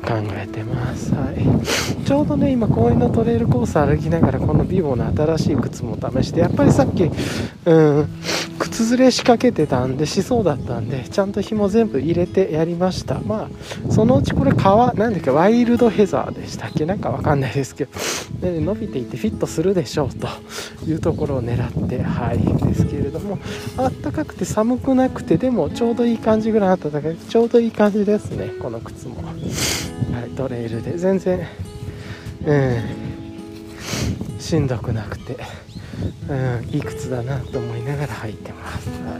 [0.00, 7.10] 考えてます、はい、ちょうどね今公園のトレイルコース歩きながらこのビボの新しい靴も試してやっぱりさっき
[7.66, 8.08] うん
[8.58, 13.18] 靴ずれ仕掛けてたんでしそうだったんでちゃんと紐全部入れてやりました。
[13.20, 13.48] ま
[13.88, 16.84] あそのうちこれ革なんだっけワイルドヘザーでしたっけ？
[16.84, 17.92] なんかわかんないですけど。
[18.40, 20.28] で伸びていってフィットするでしょうと
[20.86, 23.38] いうところを狙ってはいですけれども
[23.76, 29.16] あったかくて寒くなくてでもちょうどいい感じぐらい暖かくちょうどいい感じですねこの靴も。
[30.12, 30.96] はいトレイルで。
[30.96, 31.46] 全然
[32.46, 34.40] うん。
[34.40, 35.36] しんどくなくて。
[36.28, 38.88] うん、いい靴だなと思いながら履いてます。
[38.88, 39.18] は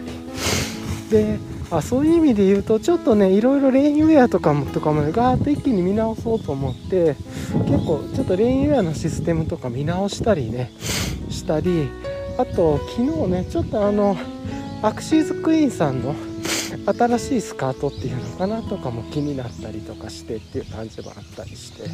[1.08, 1.38] い、で
[1.70, 7.16] あそういう意味で言うとちょっとねいろいろレインウェアとかもとかもガーッと一気に見直そうと思って
[7.66, 10.72] 結構ちょっとレインウェアのシステムとか見直したりね
[11.30, 11.88] したり
[12.38, 14.16] あと昨日ねちょっとあの
[14.82, 16.14] アクシーズクイーンさんの
[16.86, 21.84] 新しいスカートっていうのかなとかも気になったりとかしてっていう感じもあったりして、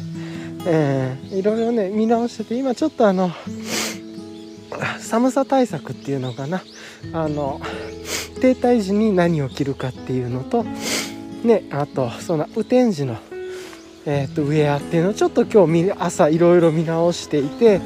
[0.65, 3.31] えー、いろいろね見直してて今ちょっとあの
[4.99, 6.61] 寒さ対策っていうのかな。
[7.13, 7.61] あの
[8.41, 10.63] 停滞時に何を着るかっていうのと
[11.43, 13.17] ねあとその雨天時の、
[14.05, 17.81] えーと、ウェアっていうのをちょっと今日朝いろいろ見直していて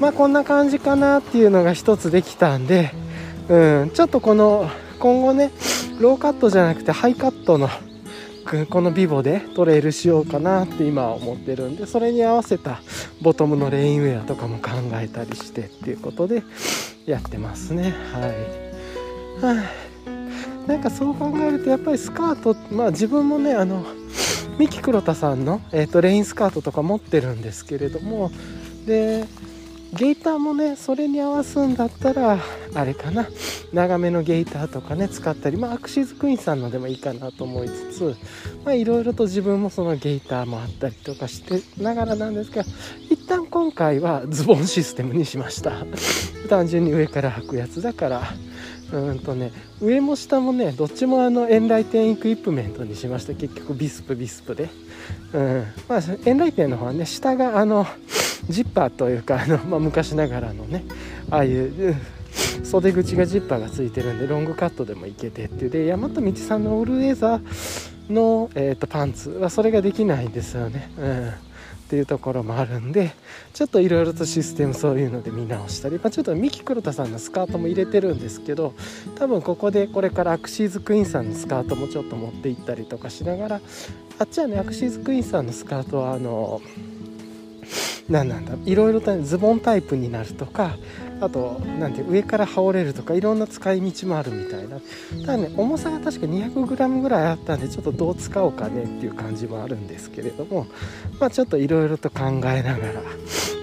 [0.00, 2.90] まあこんな感じかなっていうのが一つできたんで、
[3.48, 5.50] うん、ちょっとこの今後ね
[6.00, 7.68] ローカットじゃなくてハイカットの
[8.68, 12.80] このビボでトレイルしようかなって今は思ってるんでそれに合わせた
[13.22, 16.42] ボトムのレインウェアとかも考えたりしてっていうことで
[17.06, 17.94] やってますね。
[18.12, 19.64] はい、は
[20.66, 23.84] あ、なんかそう考えるとやっぱりスカートまあ自分もねあの
[24.58, 28.30] 三木黒田さんの、えーとレインスカートとか持ってるんですけれども
[28.86, 29.26] で
[29.96, 32.38] ゲーターもねそれに合わすんだったら
[32.74, 33.26] あれかな。
[33.72, 38.16] 長めのゲーターとかね使ったりまあアクシーズクイーンさんのでもいいかなと思いつつ
[38.64, 42.70] まあいろいろと自分もそのゲーターもあったりとかしてながらなんですけど
[43.10, 45.72] 一旦今回はズボンシステムにしました。
[46.48, 48.22] 単純に上から履くやつだから
[48.94, 54.68] うんとね上も下もねどっちもあのエンライテンエクイプメントにしました結局ビスプビスプで。
[55.32, 55.66] うん。
[55.88, 57.86] まあエンライテンの方はね下があの
[58.48, 60.84] ジッパーというかあの、まあ、昔ながらのね
[61.30, 61.96] ああいう
[62.62, 65.70] 袖口がジッパーがついてるんでロングカットでもいけてっていう。
[65.70, 70.90] で大和道さんのオールウェザーの、えーと、パンツはそれができないんですよね。
[70.98, 71.32] うん。
[71.84, 73.12] っていうところもあるんで
[73.52, 78.74] ちょっといろいろとシステムそういうので見直したり、まあ、ちょっと三木黒田さんのスカートも入れてるんですけど
[79.16, 83.60] 多分ここでこれからアクシーズクイーンさんのスカートもちょっと持って行ったりとかしながら
[84.18, 86.62] あっちはねアクシーズクイーンさんのスカートはあの
[88.08, 90.76] 何なんだいろいろと、ズボンタイプになるとか
[91.20, 94.80] あとなんて上から羽織れるとかいろんな使い道もあるみたいな。
[95.26, 100.66] ただね重さが確か 200g ぐらいあったんでちょっとどう使おうかねっていう感じもあるんですけれども
[101.20, 103.02] まあちょっといろいろと考えながら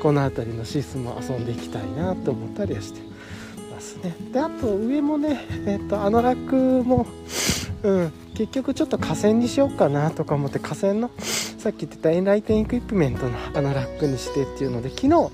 [0.01, 3.01] この辺りのシスも遊んでいきたいなと思ったりはして
[3.71, 4.15] ますね。
[4.31, 7.05] であと上もねえっ、とあのラックも
[7.83, 8.13] うん。
[8.33, 15.29] 結局ちょっと河川にしようかなとか思って河川のさっき言ってたエンライテンエクイプメントのあのラックにしてっていうので昨日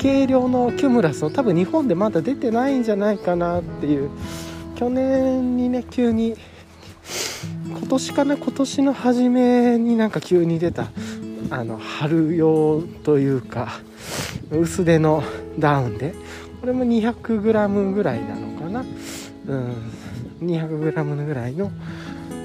[0.00, 4.10] 軽量のキュムラスの多分日本でまだ出てないんじゃないかなっていう。
[4.78, 6.36] 去年にね急に
[7.66, 10.92] 今年かな今年の初めになんか急に出た
[11.50, 13.80] あの春用というか
[14.52, 15.24] 薄手の
[15.58, 16.14] ダウンで
[16.60, 18.84] これも 200g ぐらいなのかな。
[19.48, 19.97] うん。
[20.42, 21.70] 200g ぐらいの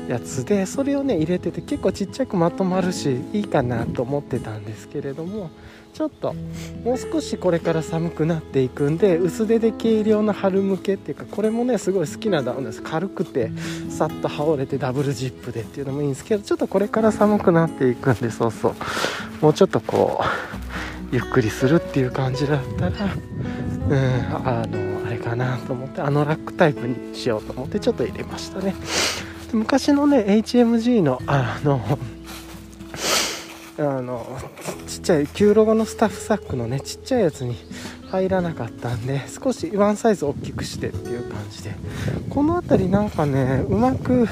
[0.07, 5.49] やつでそれをね入れてて結構ちっちゃくまとまるしいいかなと思ってたんですけれども
[5.93, 6.33] ちょっと
[6.83, 13.51] もう少しこれから寒くなっていくんで薄手で軽量の春向けっていうかこれもねすごい好きなダウンです軽くて
[13.89, 18.73] さっと羽織れてダブルジップでっていうのもいいんですけどちょっとこれから寒くなっていくんでそうそう。
[19.43, 20.21] もうちょっとこ
[21.11, 23.13] うゆっくりするっていう感じだったら
[23.89, 24.92] うんあの
[25.33, 28.75] あれかなと思ってあのラックタイプにしようと思ってちょっと入れましたね。
[29.51, 31.81] 昔のね HMG のあの
[33.77, 34.39] あの
[34.87, 37.55] ちっちゃい9ロゴのスタッフサックのねちっちゃいやつに
[38.09, 41.71] 入らなかったんで少しワンサイズ大きくしてっていう感じで
[42.29, 44.27] この辺りなんかねうまく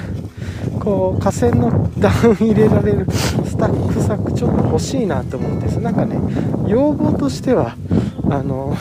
[0.80, 5.80] こう河川のダウン入れられるスタッフサックちょっと欲しいなと思うんです。
[5.80, 6.20] なんかね
[6.68, 7.76] 要望としては
[8.30, 8.78] あの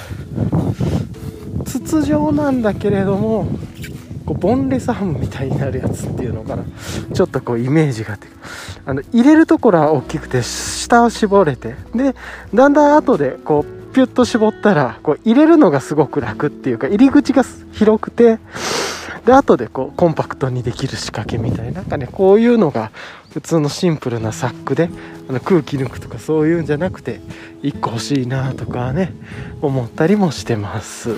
[1.91, 3.49] 筒状なんだけれども
[4.25, 6.65] こうボンレスハムみたいになるやつっていうのかな
[7.13, 8.17] ちょっとこうイメージが
[8.87, 12.15] あの入れるところは大きくて下を絞れてで
[12.55, 18.39] だんだん後でこうピュッと絞ったらこう入れるのがすごく楽っていうか入り口が広くて
[19.27, 22.93] で後でこうコンパクトにできる仕掛けみたいななんかねこういうのが
[23.31, 24.89] 普通のシンプルなサックで
[25.29, 27.21] あの空気抜くとかそういうんじゃなくて
[27.63, 29.13] 1個欲しいなとかね
[29.61, 31.17] 思ったりもしてます。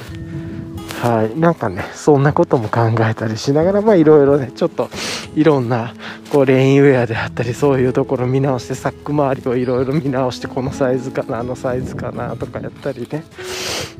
[1.00, 4.88] はい、なんかねそんなことも考えたりしながらまあいろいろねちょっと
[5.34, 5.94] いろんな
[6.30, 13.24] こうレインウェアであったりそういうところ見直してサック周りをいろいろ見直してこのサイズかなあのサイズかなとかやったりね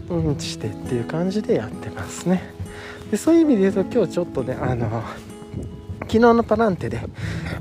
[0.08, 2.42] うんしてっていう感じでやってますね。
[3.10, 5.02] でそういう意味で言うと今日ちょっとねあの
[6.02, 7.00] 昨日のパランテで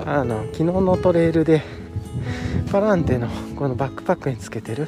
[0.05, 1.61] あの昨日のトレイルで
[2.71, 4.87] パランテのこのバックパックにつけてる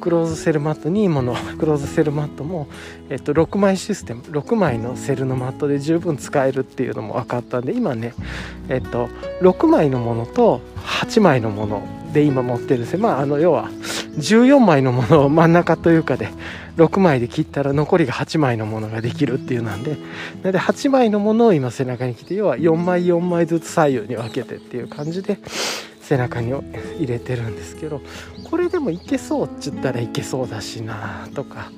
[0.00, 2.68] クローズセルマットニーモのクローズセルマットも、
[3.10, 8.14] えっと、6枚システム6枚のセルのマットで十分使えるっていうのも分かったんで今ね
[8.68, 9.08] えっと
[9.42, 12.98] 6枚のものと8枚のもので今持ってるんですよ。
[12.98, 13.68] まああの要は
[14.18, 16.28] 14枚のものを 真ん中というかで
[16.76, 19.96] 6枚で切ったら残りが8枚のものができるっていうなんでな
[20.46, 25.38] ので8枚のものを今背中に着て要は4枚4枚ずつ左右に分けてっていう感じで
[26.10, 26.52] 背中に
[26.98, 28.00] 入れてるんですけど
[28.50, 31.70] これでもいけそうっち言ったらいけそうだしなとか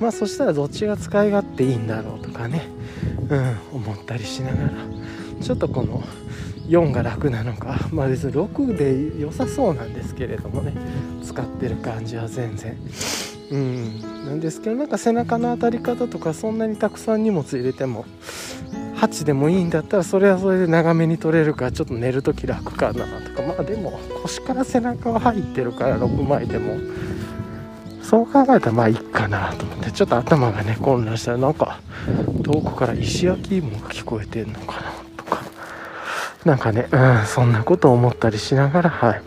[0.00, 2.68] まあそしたらどっちが使い勝手いいんだろうとかね
[3.30, 4.70] うん思ったりしながら
[5.40, 6.02] ちょっとこの
[6.68, 10.74] 4が楽なのかまあ別に6で良さそうなんですけれどもね
[11.24, 12.76] 使ってる感じは全然
[13.50, 14.00] うん。
[14.26, 18.04] なんですけどなんか背中の当たり方とかそんなにたくさん荷物入れても
[18.96, 23.42] 8でもいいんだったらそれはそれで長めに取れるからちょっと寝る時楽かなとか。
[23.42, 26.76] まあでも腰から背中は入ってるから6枚でも。
[28.02, 29.90] そう考えたらまあいいかなと思って。
[29.92, 31.80] ちょっと頭がね混乱したらなんか
[32.42, 35.42] 遠くから石焼き芋が聞こえてんのかなとか。
[36.44, 39.22] なんかねうんそんなこと思ったりしながらはい。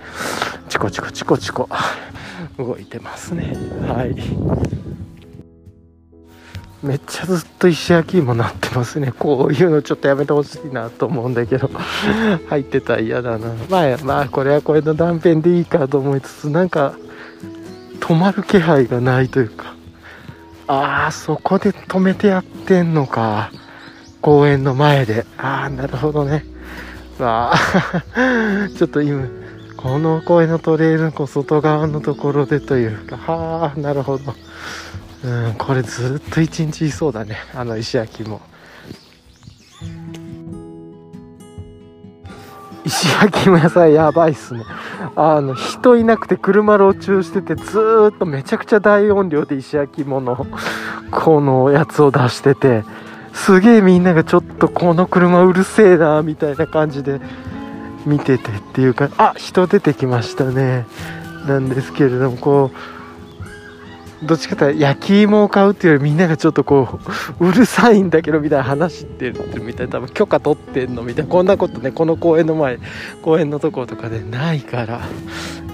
[0.69, 1.67] チコチコチコチコ。
[2.57, 3.53] 動いてますね。
[3.87, 4.15] はい。
[6.83, 9.13] めっちゃずっと石焼き芋なってますね。
[9.17, 11.69] こういうのちょっとやめてほしいなと思うんだけど。
[12.49, 13.53] 入ってたら嫌だな。
[13.69, 16.93] まあまあこれはこれの断片でいいかと思いつつなんか
[18.01, 19.75] 止まる気配がないというか。
[20.67, 23.51] ああそこで止めてやってんのか。
[24.19, 25.25] 公園の前で。
[25.37, 26.45] ああなるほどね。
[27.17, 29.25] わあ ちょっと今
[29.83, 33.17] この公園のトレイルの外側のところでというか。
[33.17, 34.33] はあなるほど。
[35.25, 37.35] うんこれずっと一日いそうだね。
[37.53, 38.41] あの石焼きも。
[42.85, 44.63] 石焼き芋屋さんやばいっすね。
[45.17, 50.47] あの人いなくて車路中しててずっとめちゃくちゃ大音量で石焼き芋の
[51.11, 52.83] このやつを出してて
[53.33, 57.19] すげえみんながちょっとこの車うるせえなみたいな感じで
[58.05, 60.85] 見ててっていうかあ人出てきましたね。
[61.47, 66.99] なんですけれどもこうどっちかというと焼き芋を買うっていうよりみんながちょっとこ
[67.39, 72.79] ううるさいんだけどみたいな話してるみたいな多分許可取ってんのみたいなこんなことねこの公園の前
[73.21, 75.01] 公園のとことかでないから。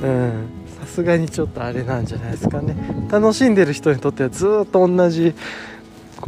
[0.01, 0.49] うん。
[0.79, 2.75] さすがにちょっとあれなんじゃないですかね。
[3.11, 5.35] 楽しんでる人にとってはずっと同じ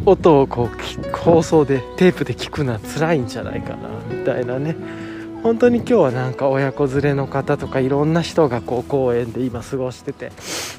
[0.06, 4.76] 音をこう放送でテープで聞くのは辛いんじゃないかなみたいなね。
[5.44, 10.32] 本当に今日はなんか親子連れの方とかいろんな人がこう公園で今過ごしてて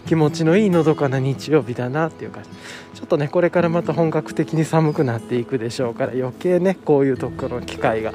[0.07, 2.51] 気持ちのいいのどかな日曜日だなっていう感じ
[2.95, 8.13] ちょっとねこれからまた本格的に寒くなっていくでしょうから余計ねこういうところの機会が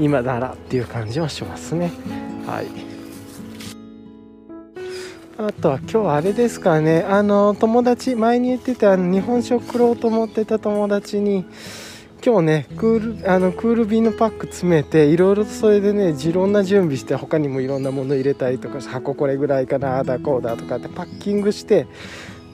[0.00, 1.92] 今ならっていう感じはしますね。
[2.46, 2.66] はい。
[5.36, 7.04] あとは今日あれですかね。
[7.08, 11.44] あの友達前に言ってたあの日本食食ろうと思ってた友達に
[12.24, 21.86] 今日ねクールあのクール便のパック詰めていろいろとそれでねいろんな準備して他にもいろんなもの入れたりとか箱これぐらいかなあだこうだとかってパッキングして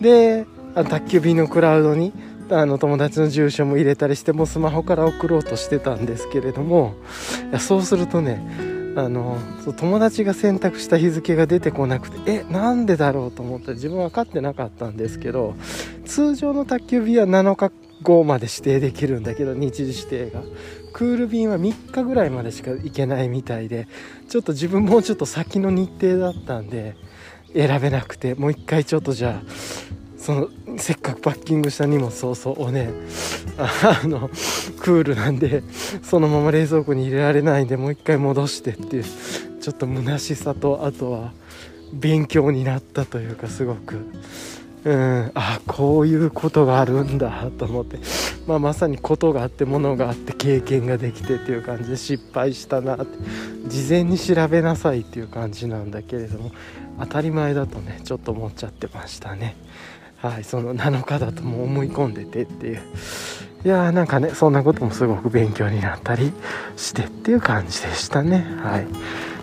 [0.00, 0.44] で
[0.74, 2.12] あ宅急便のクラウドに
[2.50, 6.96] あの友達の住所も入れたりしてもスマホから送ろうとしてたんですけれども
[7.50, 8.44] いやそうするとね
[8.96, 9.38] あの
[9.76, 15.54] 友達が選択した日付が出てこなくてえなんでだろうと思って自分分かってなかったんですけど
[16.06, 17.70] 通常の宅急便は7日
[18.02, 20.42] 後まで指定できるんだけど日時指定が
[20.92, 23.88] クール便は3日ぐらいまでしか行けないみたいで
[24.28, 26.96] ちょっと自分もうちょっと先の日程だったんで
[27.54, 29.50] 選べなくてもう一回ちょっとじゃあ
[30.16, 30.48] その
[30.78, 32.90] せっかくパッキングした荷物そうそうをね
[33.58, 34.28] あの
[34.80, 35.62] クールなんで
[36.02, 39.04] そのまま冷蔵庫に入れられないんでもう一回戻してっていう
[39.60, 41.32] ちょっと虚しさとあとは
[41.92, 44.06] 勉強になったというかすごく。
[44.84, 45.30] うん。
[45.34, 47.98] あこういうことがあるんだと思って、
[48.46, 53.18] まあ、まさにことがあってものがあって経験ができてっていう感じで失敗したなって。
[53.66, 56.50] 事前に調べなさいっていう感じなんだけれども
[56.98, 59.56] 当たり前だとねちょっと思っちゃってましたね。
[60.16, 62.82] はいその7日だともう思い込んでてっていう。
[63.62, 66.32] いやーなんかねそんなこともすごく勉強になったり
[66.76, 68.46] してっていう感じでしたね。
[68.62, 68.86] はい。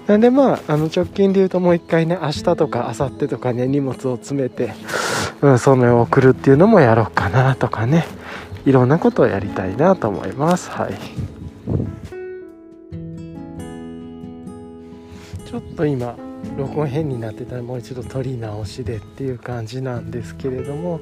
[0.08, 4.74] なんでまああの直近で言うともう一回ね明日とか明後日とかね荷物を詰めて
[5.42, 8.06] うん、その送るっていうのもやろうかなとかね
[8.66, 10.70] いろんなことをやりたいなと思います。
[10.70, 10.94] はい。
[15.46, 16.16] ちょっと今
[16.58, 21.00] 録音変になってたらもう一度撮り直しでっていう感じなんですけれども。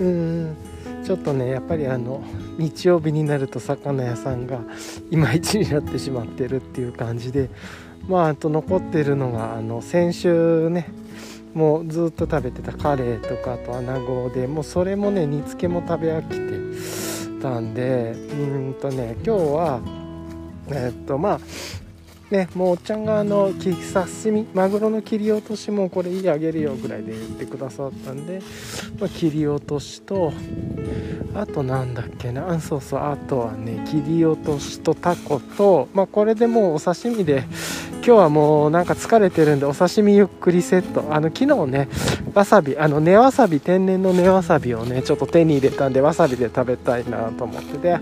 [0.00, 0.56] うーん。
[1.04, 2.22] ちょっとねやっぱりあの
[2.58, 4.60] 日曜日になると魚屋さんが
[5.10, 7.50] いまいちになってしまってるっていう感じで。
[8.08, 10.88] まああと残ってるのがあの先週ね
[11.54, 16.28] もうずっと食べてたカレーとかあと穴子でもうそれもね煮つけも食べ飽き
[17.36, 18.12] てたんで。
[18.12, 19.80] うんとね今日は
[20.70, 21.40] えっとまあ
[22.32, 28.40] ねもうおっちゃんがあの刺身マグロの切り落としもこれいいあげるよぐらいで言ってくださったんで、
[28.98, 30.32] まあ、切り落としと
[31.34, 37.44] あとなんだっけなそうそうあとはね切り落としとタコとまあこれでもうお刺身で
[38.04, 41.14] 今日はもうなんか疲れてるんでお刺身ゆっくりセット。
[41.14, 41.88] あの昨日ね
[42.34, 47.96] わさびあの根わさび天然の根わさびをねちょっと手に入れたんでわさびで食べたいなと思ってて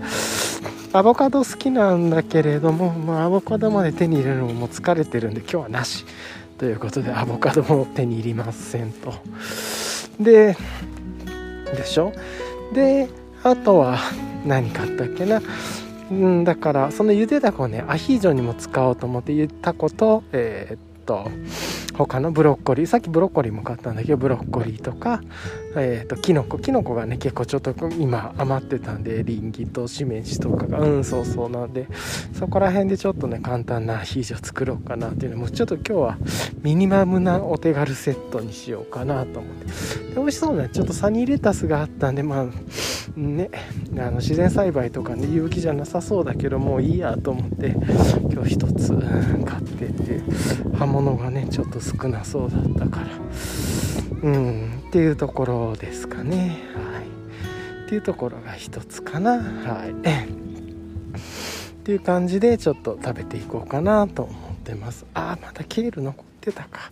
[0.93, 6.05] アボカド好きなんだけれども、まあ、アボカドまで手に入れるのも疲れてるんで今日はなし
[6.57, 9.13] ということでアボカドも手に入りませんと。
[10.19, 10.57] で
[11.73, 12.11] でしょ？
[12.73, 13.07] で
[13.41, 13.99] あとは
[14.45, 15.41] 何買ったっけな？
[16.11, 21.31] うんだからそのゆでだこをねアヒージョにも使おうと思って言ったことえー、っと
[21.97, 25.21] 他のブロッコリーさっきブロッコリーも買ったんだけどブロッコリーとか
[25.75, 30.79] えーと、キノコキノコがね結構ちょっと今余ってたんでリンギとしめじとかが。
[30.79, 31.87] うんそうそうなんで
[32.33, 36.17] そこら辺でちょっとね簡単なアヒージョ作ろうかなっていうのもちょっと今日は
[36.61, 39.65] ミニマムなお手軽セットにしようかなと思って。
[39.65, 43.49] で美味しそうなちょっとサニーレタスがあったんでまあね
[43.97, 47.75] あの自然栽培とかね有機じゃなさそうだけどもういいやと思って
[48.31, 48.93] 今日一つ
[49.45, 50.21] 買ってて
[50.77, 53.07] 葉物がねちょっと少なそうだったから。
[54.23, 54.80] うん。
[54.91, 56.59] っていうところですかね。
[56.75, 57.85] はい。
[57.85, 59.37] っていうところが一つかな。
[59.37, 59.91] はい。
[59.95, 65.05] っていう感じでちょっと食べていこうかなと思ってます。
[65.13, 66.91] ああまだケール残ってたか。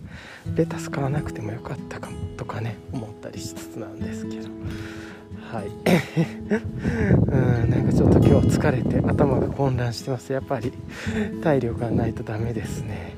[0.55, 4.47] レタス買わなくてもよかったかもとかね思ったりしつつなんですけど。
[5.51, 5.67] はい。
[7.65, 10.31] うんなんかちょっと今日疲れて頭が混乱してます。
[10.31, 10.71] やっぱり
[11.43, 13.17] 体力がないとダメですね。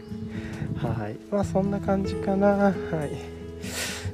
[0.78, 1.18] はい。
[1.32, 2.48] まあそんな感じかな。
[2.48, 3.31] はい。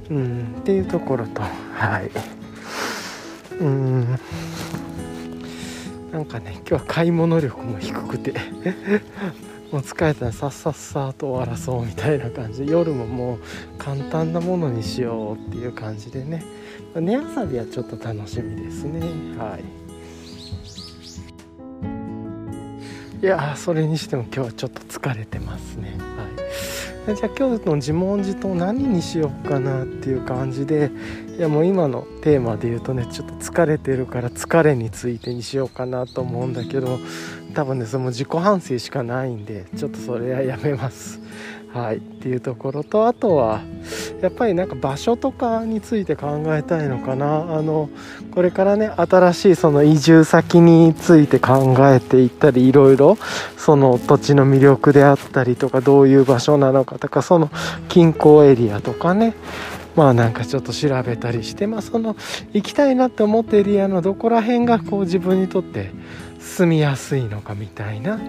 [0.09, 0.55] うん。
[0.59, 2.11] っていうところとはい。
[3.59, 4.19] うん。
[6.11, 8.33] なんかね今日は買い物力も低くて
[9.71, 12.65] もう疲れたらさっさっさと終わらそうみたいな感じ。
[12.65, 13.39] で夜ももう
[13.77, 16.43] 簡単なものにしようっていう感じでね。
[16.95, 19.01] 寝遊びはちょっと楽しみですね。
[19.37, 19.87] はい。
[23.19, 25.97] いやそれにしても今日はちょっと疲れてますね。
[25.99, 26.46] はい。
[27.07, 30.91] じゃあ今日の自問自答何にしようかなっていう感じで
[31.37, 36.99] いやもう今のテーマで言うとねちょっと疲れてるから疲れについてにしようかなと思うんだけど
[37.53, 41.26] 多分ねその自己反省しかないんでちょっとそれはやめます。
[41.73, 43.61] はいっていうところとあとは
[44.21, 47.57] やっぱりなんか場所とかについて考えたいのかな。
[47.57, 47.89] あの
[48.31, 53.17] これからね新しいその移住先について考えていったりいろいろ
[53.57, 57.49] その土地の魅力であったりとかどういう場所なのかとかその
[57.89, 59.33] 近郊エリアとかね。
[59.95, 62.15] まあなんかちょっと調べたりしてまあその
[62.53, 65.89] 行きたいなって思ったエリアのどこら辺がこう自分にとって
[66.39, 68.19] 住みやすいのかみたいな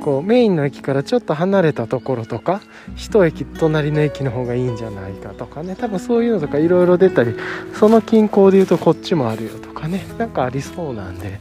[0.00, 2.62] こうメインの駅からちょっと離れたところとか
[2.96, 5.76] 一駅隣の駅の方がいいんじゃないかとかね。
[5.76, 7.34] 多分そういうのとかいろいろ出たり
[7.74, 10.04] その近郊で言うとこっちもあるよとかね。
[10.18, 11.40] なんかありそうなんで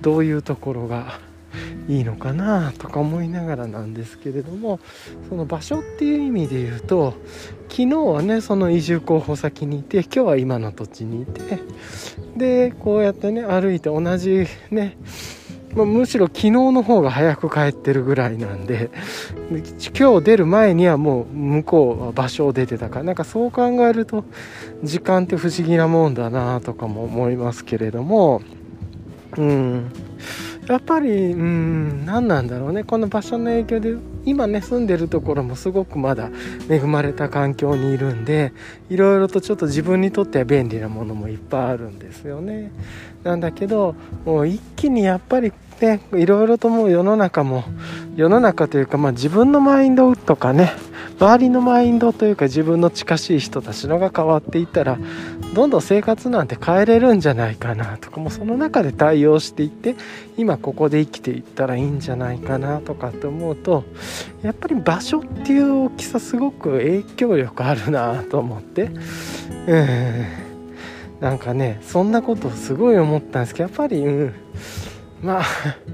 [0.00, 1.20] どういうところが
[1.88, 4.78] いいのかなとか思いながらなんですけれども
[5.28, 7.14] その場所っていう意味で言うと
[7.68, 11.58] 昨日はねその移住候補先にいて今日は今の土地にいて
[12.36, 14.96] でこうやってね歩いて同じね
[15.74, 18.90] まあ、むしろ昨日の方が早く帰ってるぐらいなんで
[19.98, 22.98] 今日出る前にはもう向こうは場所を出てたか。
[22.98, 24.24] らなんかそう考えると
[24.82, 28.42] 時間って不思議なもんだなとかも思いますけれども。
[29.36, 29.92] うん。
[30.66, 32.84] やっぱりうん何なんだろうね。
[32.84, 36.30] この場所の影響で今ね住んでるところもすごくまだ
[36.68, 38.52] 恵まれた環境にいるんで
[38.88, 42.70] いろいろとちょっと自分にとっては便利なものもいっぱいあるんですよね。
[43.22, 43.94] なんだけど
[44.24, 47.64] もう一気にやっぱりねいろいろともう世の中も
[48.16, 50.72] 世の中というか、まあ、自分のマインドとかね
[51.18, 54.98] 周りのマインドというか自分の近しい人たちのが変わっていったら
[55.54, 59.96] どんどん生活なんて変えれるんじゃないかなとかもその中で対応していって
[60.36, 63.84] 今ここで生きていったらいいんじゃないかなとかって思うと
[64.42, 68.90] やっぱり場所っていう大きさすごく影響力あるなと思って
[69.66, 70.49] うん
[71.20, 74.34] なんかねそんなことをすごい思ったんですけどやっぱりうん。
[75.22, 75.44] まあ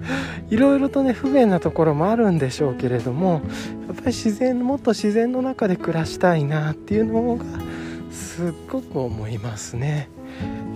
[0.51, 3.43] いろいろとね不便なところもあるんでしょうけれども
[3.89, 7.45] やっぱり自然もっと自然の中で暮らしたいなっていうのが
[8.13, 10.09] すっごく思いますね。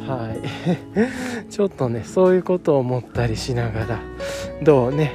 [0.07, 1.47] はい。
[1.49, 4.01] ちょっとねそういうことを思ったりしながら
[4.63, 5.13] どうね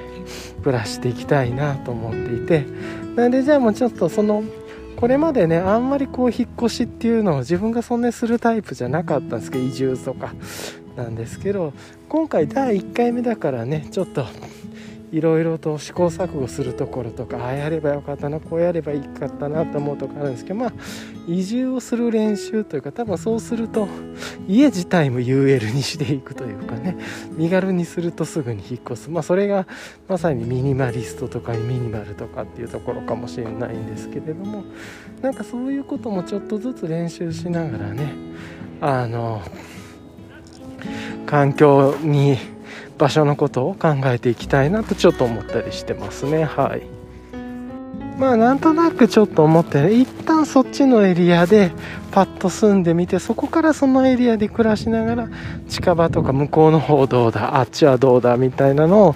[0.64, 2.66] 暮らしていきたいなと思っていて。
[3.16, 4.44] なんでじゃあもうちょっとその
[4.96, 10.34] これまでねあんまりこう引っ越しっていうのを自分がそんなにするタイプじゃなかったんですけど移住とか
[10.96, 11.74] なんですけど
[12.08, 14.26] 今回第1回目だからねちょっと
[15.16, 20.74] いろいろと試行錯誤するところとかああやればよかったなこうやればいいかったなと思うとこあるんですけどまあ
[21.26, 23.88] 移住をする練習というか多分そうすると
[24.46, 26.98] 家自体も UL にしていくというかね
[27.32, 29.10] 身軽にするとすぐに引っ越す。
[29.10, 29.66] まあそれが
[30.10, 34.66] まさにミニマリストとかミニマルとかっていうところかもしれないんですけれども
[35.22, 38.14] なんかそういうこともちょっとずつ練習しながらね
[38.82, 39.42] あの
[41.26, 42.38] 環境に
[42.98, 46.44] 場所のことを考えていきたいなとちょっと思ったりしてますね。
[46.44, 46.96] はい。
[48.18, 51.72] まあなんとなくちょっと思って一旦そっちのエリアで
[52.12, 55.30] パッと住んでみてそこからそのエリアで暮らしながら
[55.68, 59.16] 近場とか向こうの方どうだあっちはどうだみたいなのを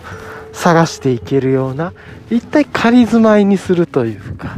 [0.52, 1.94] 探していけるような
[2.30, 4.58] 一体仮住まいにするというか、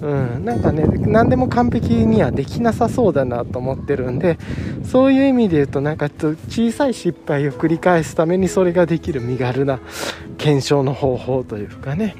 [0.00, 4.38] うん、なんかね何でも完璧にはできなさそうだなと思ってるんで
[4.84, 9.80] そういう意味で言うとなんか小さい失敗を繰り返すためにそれができる身軽な
[10.38, 12.16] 検証の方法というかね。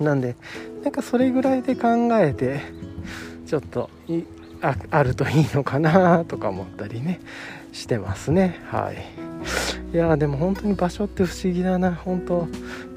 [0.00, 0.36] なんで
[0.82, 2.60] なんかそれぐらいで考えて
[3.46, 3.88] ちょっと
[4.60, 7.20] ああるといいのかなとか思ったりね
[7.72, 8.60] してますね。
[8.70, 8.96] はい。
[9.92, 11.94] いやでも本当に場所って不思議だな。
[11.94, 12.48] 本当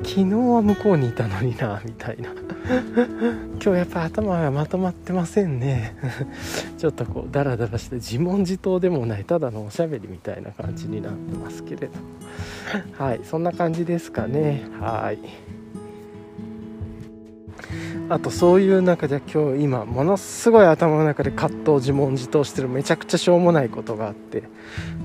[0.04, 2.32] 昨日は向こうにいたのになみたいな。
[3.60, 5.96] 今日やっぱ頭がまとまってませんね。
[6.78, 11.94] ちょっとこうダラダラして自問自答でもないただのおしゃべりみたいな感じになってますけれど
[12.98, 14.64] はいそんな感じですかね。
[14.80, 15.20] はい。
[18.10, 24.44] あとそういう中で今日今ものすごい頭の中で葛藤自問自答してるめちゃくちゃしょうもないことがあって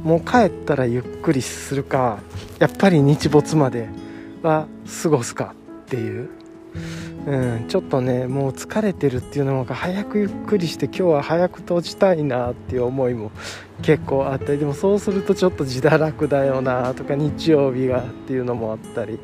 [0.05, 2.21] もう帰ったらゆっくりするか
[2.61, 3.89] やっぱり日没まで
[4.43, 4.69] は
[5.03, 6.31] 過ごすかっていう、
[7.27, 13.33] うん、ちょっとねもう疲れてるっていうのが早くゆっくりして今日は早く閉じたいなっていう思いも
[13.83, 19.19] 結構あったりでもそうするとちょっと自堕落だよなとか日曜日がっていうのもあったり。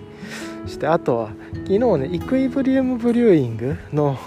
[0.67, 4.19] してあとは昨日ねイクイブリウムブリューイングの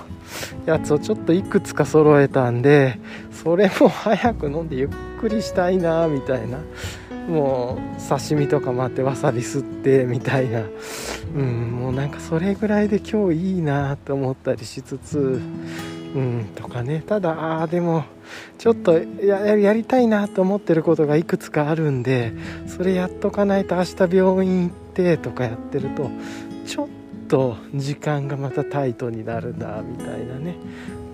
[0.66, 3.00] やつをちょっといくつか揃えたんで
[3.32, 6.60] それも早く飲んでゆっくりしたいなみたいな。
[7.28, 10.64] もう刺身とか待ってわさび吸ってみたいな。
[11.36, 15.40] うんもうなんかそれぐらいで今日いいなと思ったりしつつ
[16.14, 17.04] うんとかね。
[17.06, 18.06] ただあでも
[18.58, 22.34] ちょっとやりたいなと思ってることがいくつかあるんで
[22.68, 26.10] それやっとかないと明日病院行ってとかやってると
[26.66, 26.88] ちょっ
[27.28, 30.56] と時間がまたタイトになるなみたいなね。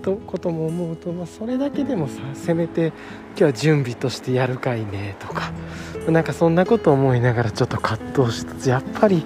[0.02, 2.92] とことも思うと、まあ、それだけでもさせめて
[3.36, 5.52] 今日は準備としてやるかいねとか。
[6.08, 9.24] なんかそんなこと思いながらちょっと葛藤しつつやっぱり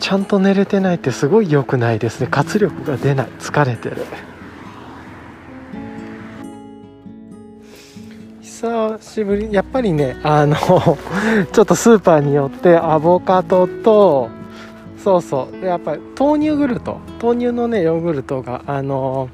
[0.00, 2.28] ちゃんと寝れてないってすごい良くないですね。
[2.30, 3.28] 活力が出ない。
[3.38, 4.04] 疲れてる。
[8.64, 9.52] 久しぶり。
[9.52, 10.56] やっぱりねあの
[11.52, 14.30] ちょっとスーパーによってアボカドと
[14.96, 15.64] そうそう。
[15.64, 16.98] やっぱり豆乳グルト。
[17.22, 19.28] 豆乳のねヨーグルトがあの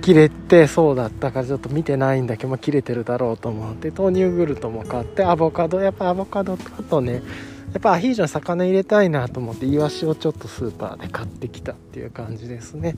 [0.00, 5.80] 切れてそうだったからちょっと見てないんだけど、ま、切れてるだろうと思って豆乳グルトも買ってアボカド。
[5.80, 7.20] やっぱアボカドとあとね
[7.72, 12.96] やっぱアヒージョの魚入れたいなと思ってイワシをちょっとスーパーで買ってきたっていう感じですね。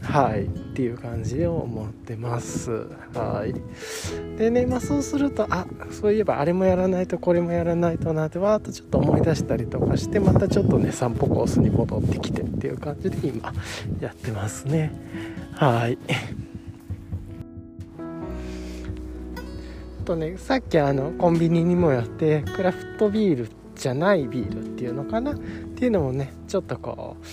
[0.00, 0.44] はい。
[0.44, 2.86] っていう感じを思ってます。
[3.14, 4.38] はい。
[4.38, 13.52] でねまあそうするとあそういえばあれもやらないとこれもやらないとなってわーっとちょっと思い出したりとかしてまたちょっとね散歩コースに戻ってきてっていう感じで今
[14.00, 14.92] やってますね。
[15.52, 15.98] はい。
[20.06, 25.32] とねさっきあのコンビニにもやってクラフトビールじゃないビールっていうのかな？
[25.32, 27.24] っていうのもねちょっとこう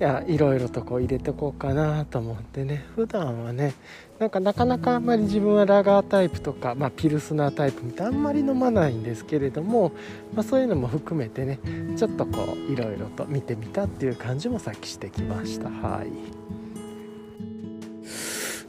[0.00, 2.84] いやいろいろとこう入れてこうかなと思ってね。
[2.96, 3.74] 普段はね
[4.18, 9.92] なんかなかなかあんまり自分はラガータイプとか、まあ、ピルスナータイプみたいあんまり飲まないんですけれども、
[10.34, 11.58] まあ、そういうのも含めてね
[11.96, 15.68] ちょっとこういろいろと見てみたっていう感じもさっきしてきました。
[15.68, 16.08] はい。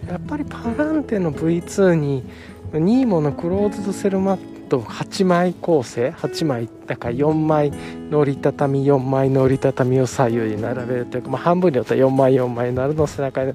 [0.09, 2.23] やっぱりパガンテの V2 に
[2.73, 7.69] ニーモのクローズドセルマッと8枚構成8枚だから4枚
[8.09, 13.53] の折りたたみ4枚の折りたたみを左右に並べるというか、まあ、半分によっては4枚4枚になるの背中に。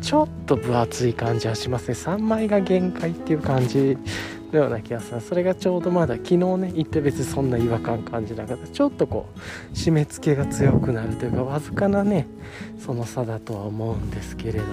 [0.00, 1.94] ちょっと分厚い感じはしますね。
[1.94, 3.96] 3枚が限界っていう感じ
[4.52, 5.20] のような気がする。
[5.20, 8.66] それがちょうどまだ昨日ね行って別にそんな違和感感じなかった。
[8.66, 12.26] ちょっとこう締め付けが強くなるというかわずかなね
[12.84, 14.72] その差だとは思うんですけれども、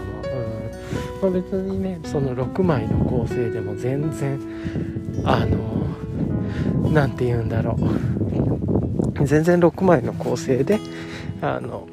[1.21, 1.31] うん。
[1.31, 4.39] まあ、別にねその6枚の構成でも全然
[5.23, 5.74] あの
[6.91, 9.25] 何て言うんだろう。
[9.25, 10.79] 全然6枚の構成で
[11.41, 11.87] あの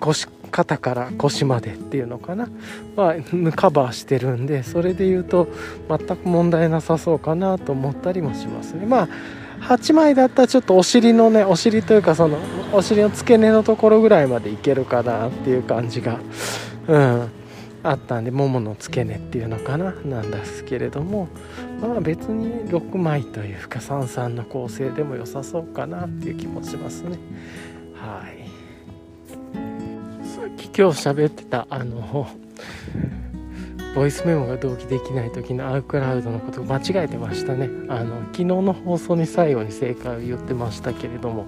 [0.00, 2.48] 腰肩から腰までっていうのかな。
[2.96, 3.14] は
[3.54, 5.48] カバーしてるんでそれで言うと
[5.88, 8.86] 全く問題なさそうかなと思ったりもしますね。
[8.86, 9.08] まあ
[9.60, 12.38] 8枚だったらちょっとお尻のねお尻というかその
[12.72, 16.18] お尻の付け根のところぐらいまでいけるかなっていう感じが。
[16.88, 17.30] うん。
[17.90, 21.28] あったんでももの付け根っていうのかななんですけれども
[21.80, 27.18] まあ別に6枚というか33の構成でも良さそうかなっていう気もしますね。
[27.94, 28.46] はい。
[30.26, 32.28] さっき今日喋ってたあの
[33.94, 37.70] ボイスメモが同期できない時のアウクラウドのこと間違えてましたね。
[37.88, 41.46] あの昨日の放送に最後に正解を言ってましたけれども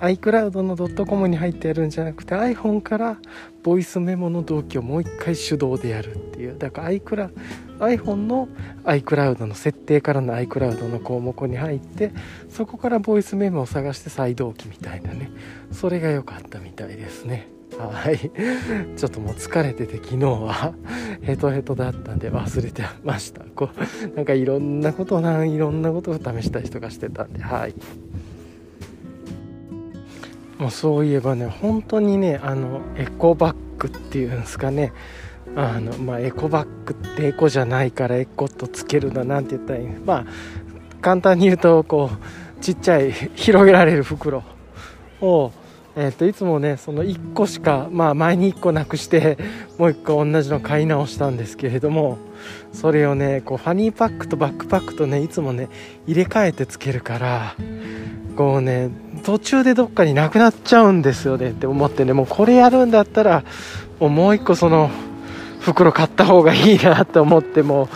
[0.00, 3.18] iCloud の .com に入ってやるんじゃなくて iPhone から
[3.62, 6.58] ボイスメモの同期をもう一回手動でやるっていう。
[6.58, 7.30] だから iCloud
[7.78, 8.48] iPhone の
[8.84, 12.12] iCloud の設定からの iCloud の項目に入って
[12.48, 15.30] そこからボイスメモを探して再同期みたいなね。
[15.72, 17.48] それが良かったみたいですね。
[17.78, 18.18] はい。
[18.96, 20.74] ちょっともう疲れてて昨日は
[21.22, 23.44] ヘトヘトだったんで忘れてました。
[23.54, 23.70] こ
[24.12, 27.74] うなんかいろんなことないろんなことを試したりとかしてたんではい。
[30.58, 34.92] もうそういえばね本当にねあのエコバッグっていうんですかね。
[35.56, 39.86] あのまあエコバッグってエコじゃないからエコとつけるななんて言ったらいい。
[39.86, 40.24] まあ
[41.00, 44.42] 簡単に言うとこうちっちゃい広げられる袋
[45.20, 45.52] を
[45.96, 49.38] えー、といつもねその1個しかまあ前に1個なくして
[49.78, 52.18] もう1個同じの買い直したんですけれども
[52.72, 55.68] それをねこうファニーパックとバックパックとねいつもね
[56.06, 57.54] 入れ替えてつけるから
[58.36, 58.90] こうね
[59.24, 63.44] 途中でどっかになくなっちゃうんですよねって思ってねもうこれやるんだったら
[64.00, 64.90] もう1個その
[65.60, 67.88] 袋買った方がいいなって思っても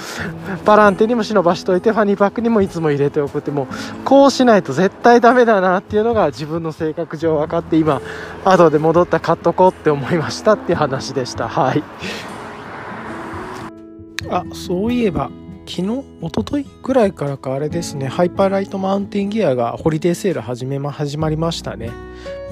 [0.65, 3.67] パランテにも忍ばしといてファニーパックにもいつも入れておくってもう
[4.05, 8.01] こうしないと絶対ダメだなっていうのが自分の性格上分かって今
[8.45, 11.49] 後で戻った買っとこうって思いましたっていう話でした。
[11.49, 11.85] はい。
[14.31, 15.31] あそういえば
[15.69, 21.91] 昨日おとといぐらいからかあれですねハイパーライトマウンテンギアがホリデーセール始めま始まりましたね。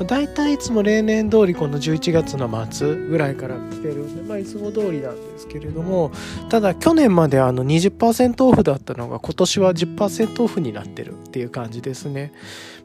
[0.07, 6.13] 大体いつも例年通りこの11月の末ぐらいから来てるんで、まあ、いつも通りなんですけれども
[6.51, 12.33] ただ去年まであの20%オフだったのが今年は10%オフになってるっていう感じですね。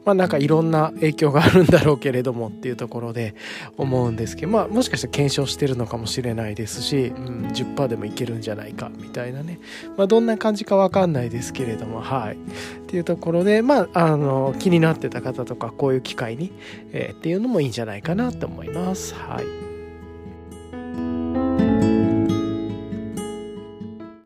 [0.04, 3.34] まあなんかいろんな影響があるんだろうけれどもっていうところで
[3.76, 9.60] 思うんですけどまあもしかしたら検証してるのかもしれないですし、うん、10%でもいけるんじゃないかみたいなね。
[9.96, 12.34] まあどんな感じかわかんないですけれどもはい。
[12.34, 12.38] っ
[12.86, 16.52] ていうところでまああの気になってた方とかこういう機会に、
[16.92, 19.14] えー、っていうのもいいんじゃないかなと思います。
[19.14, 19.71] はい。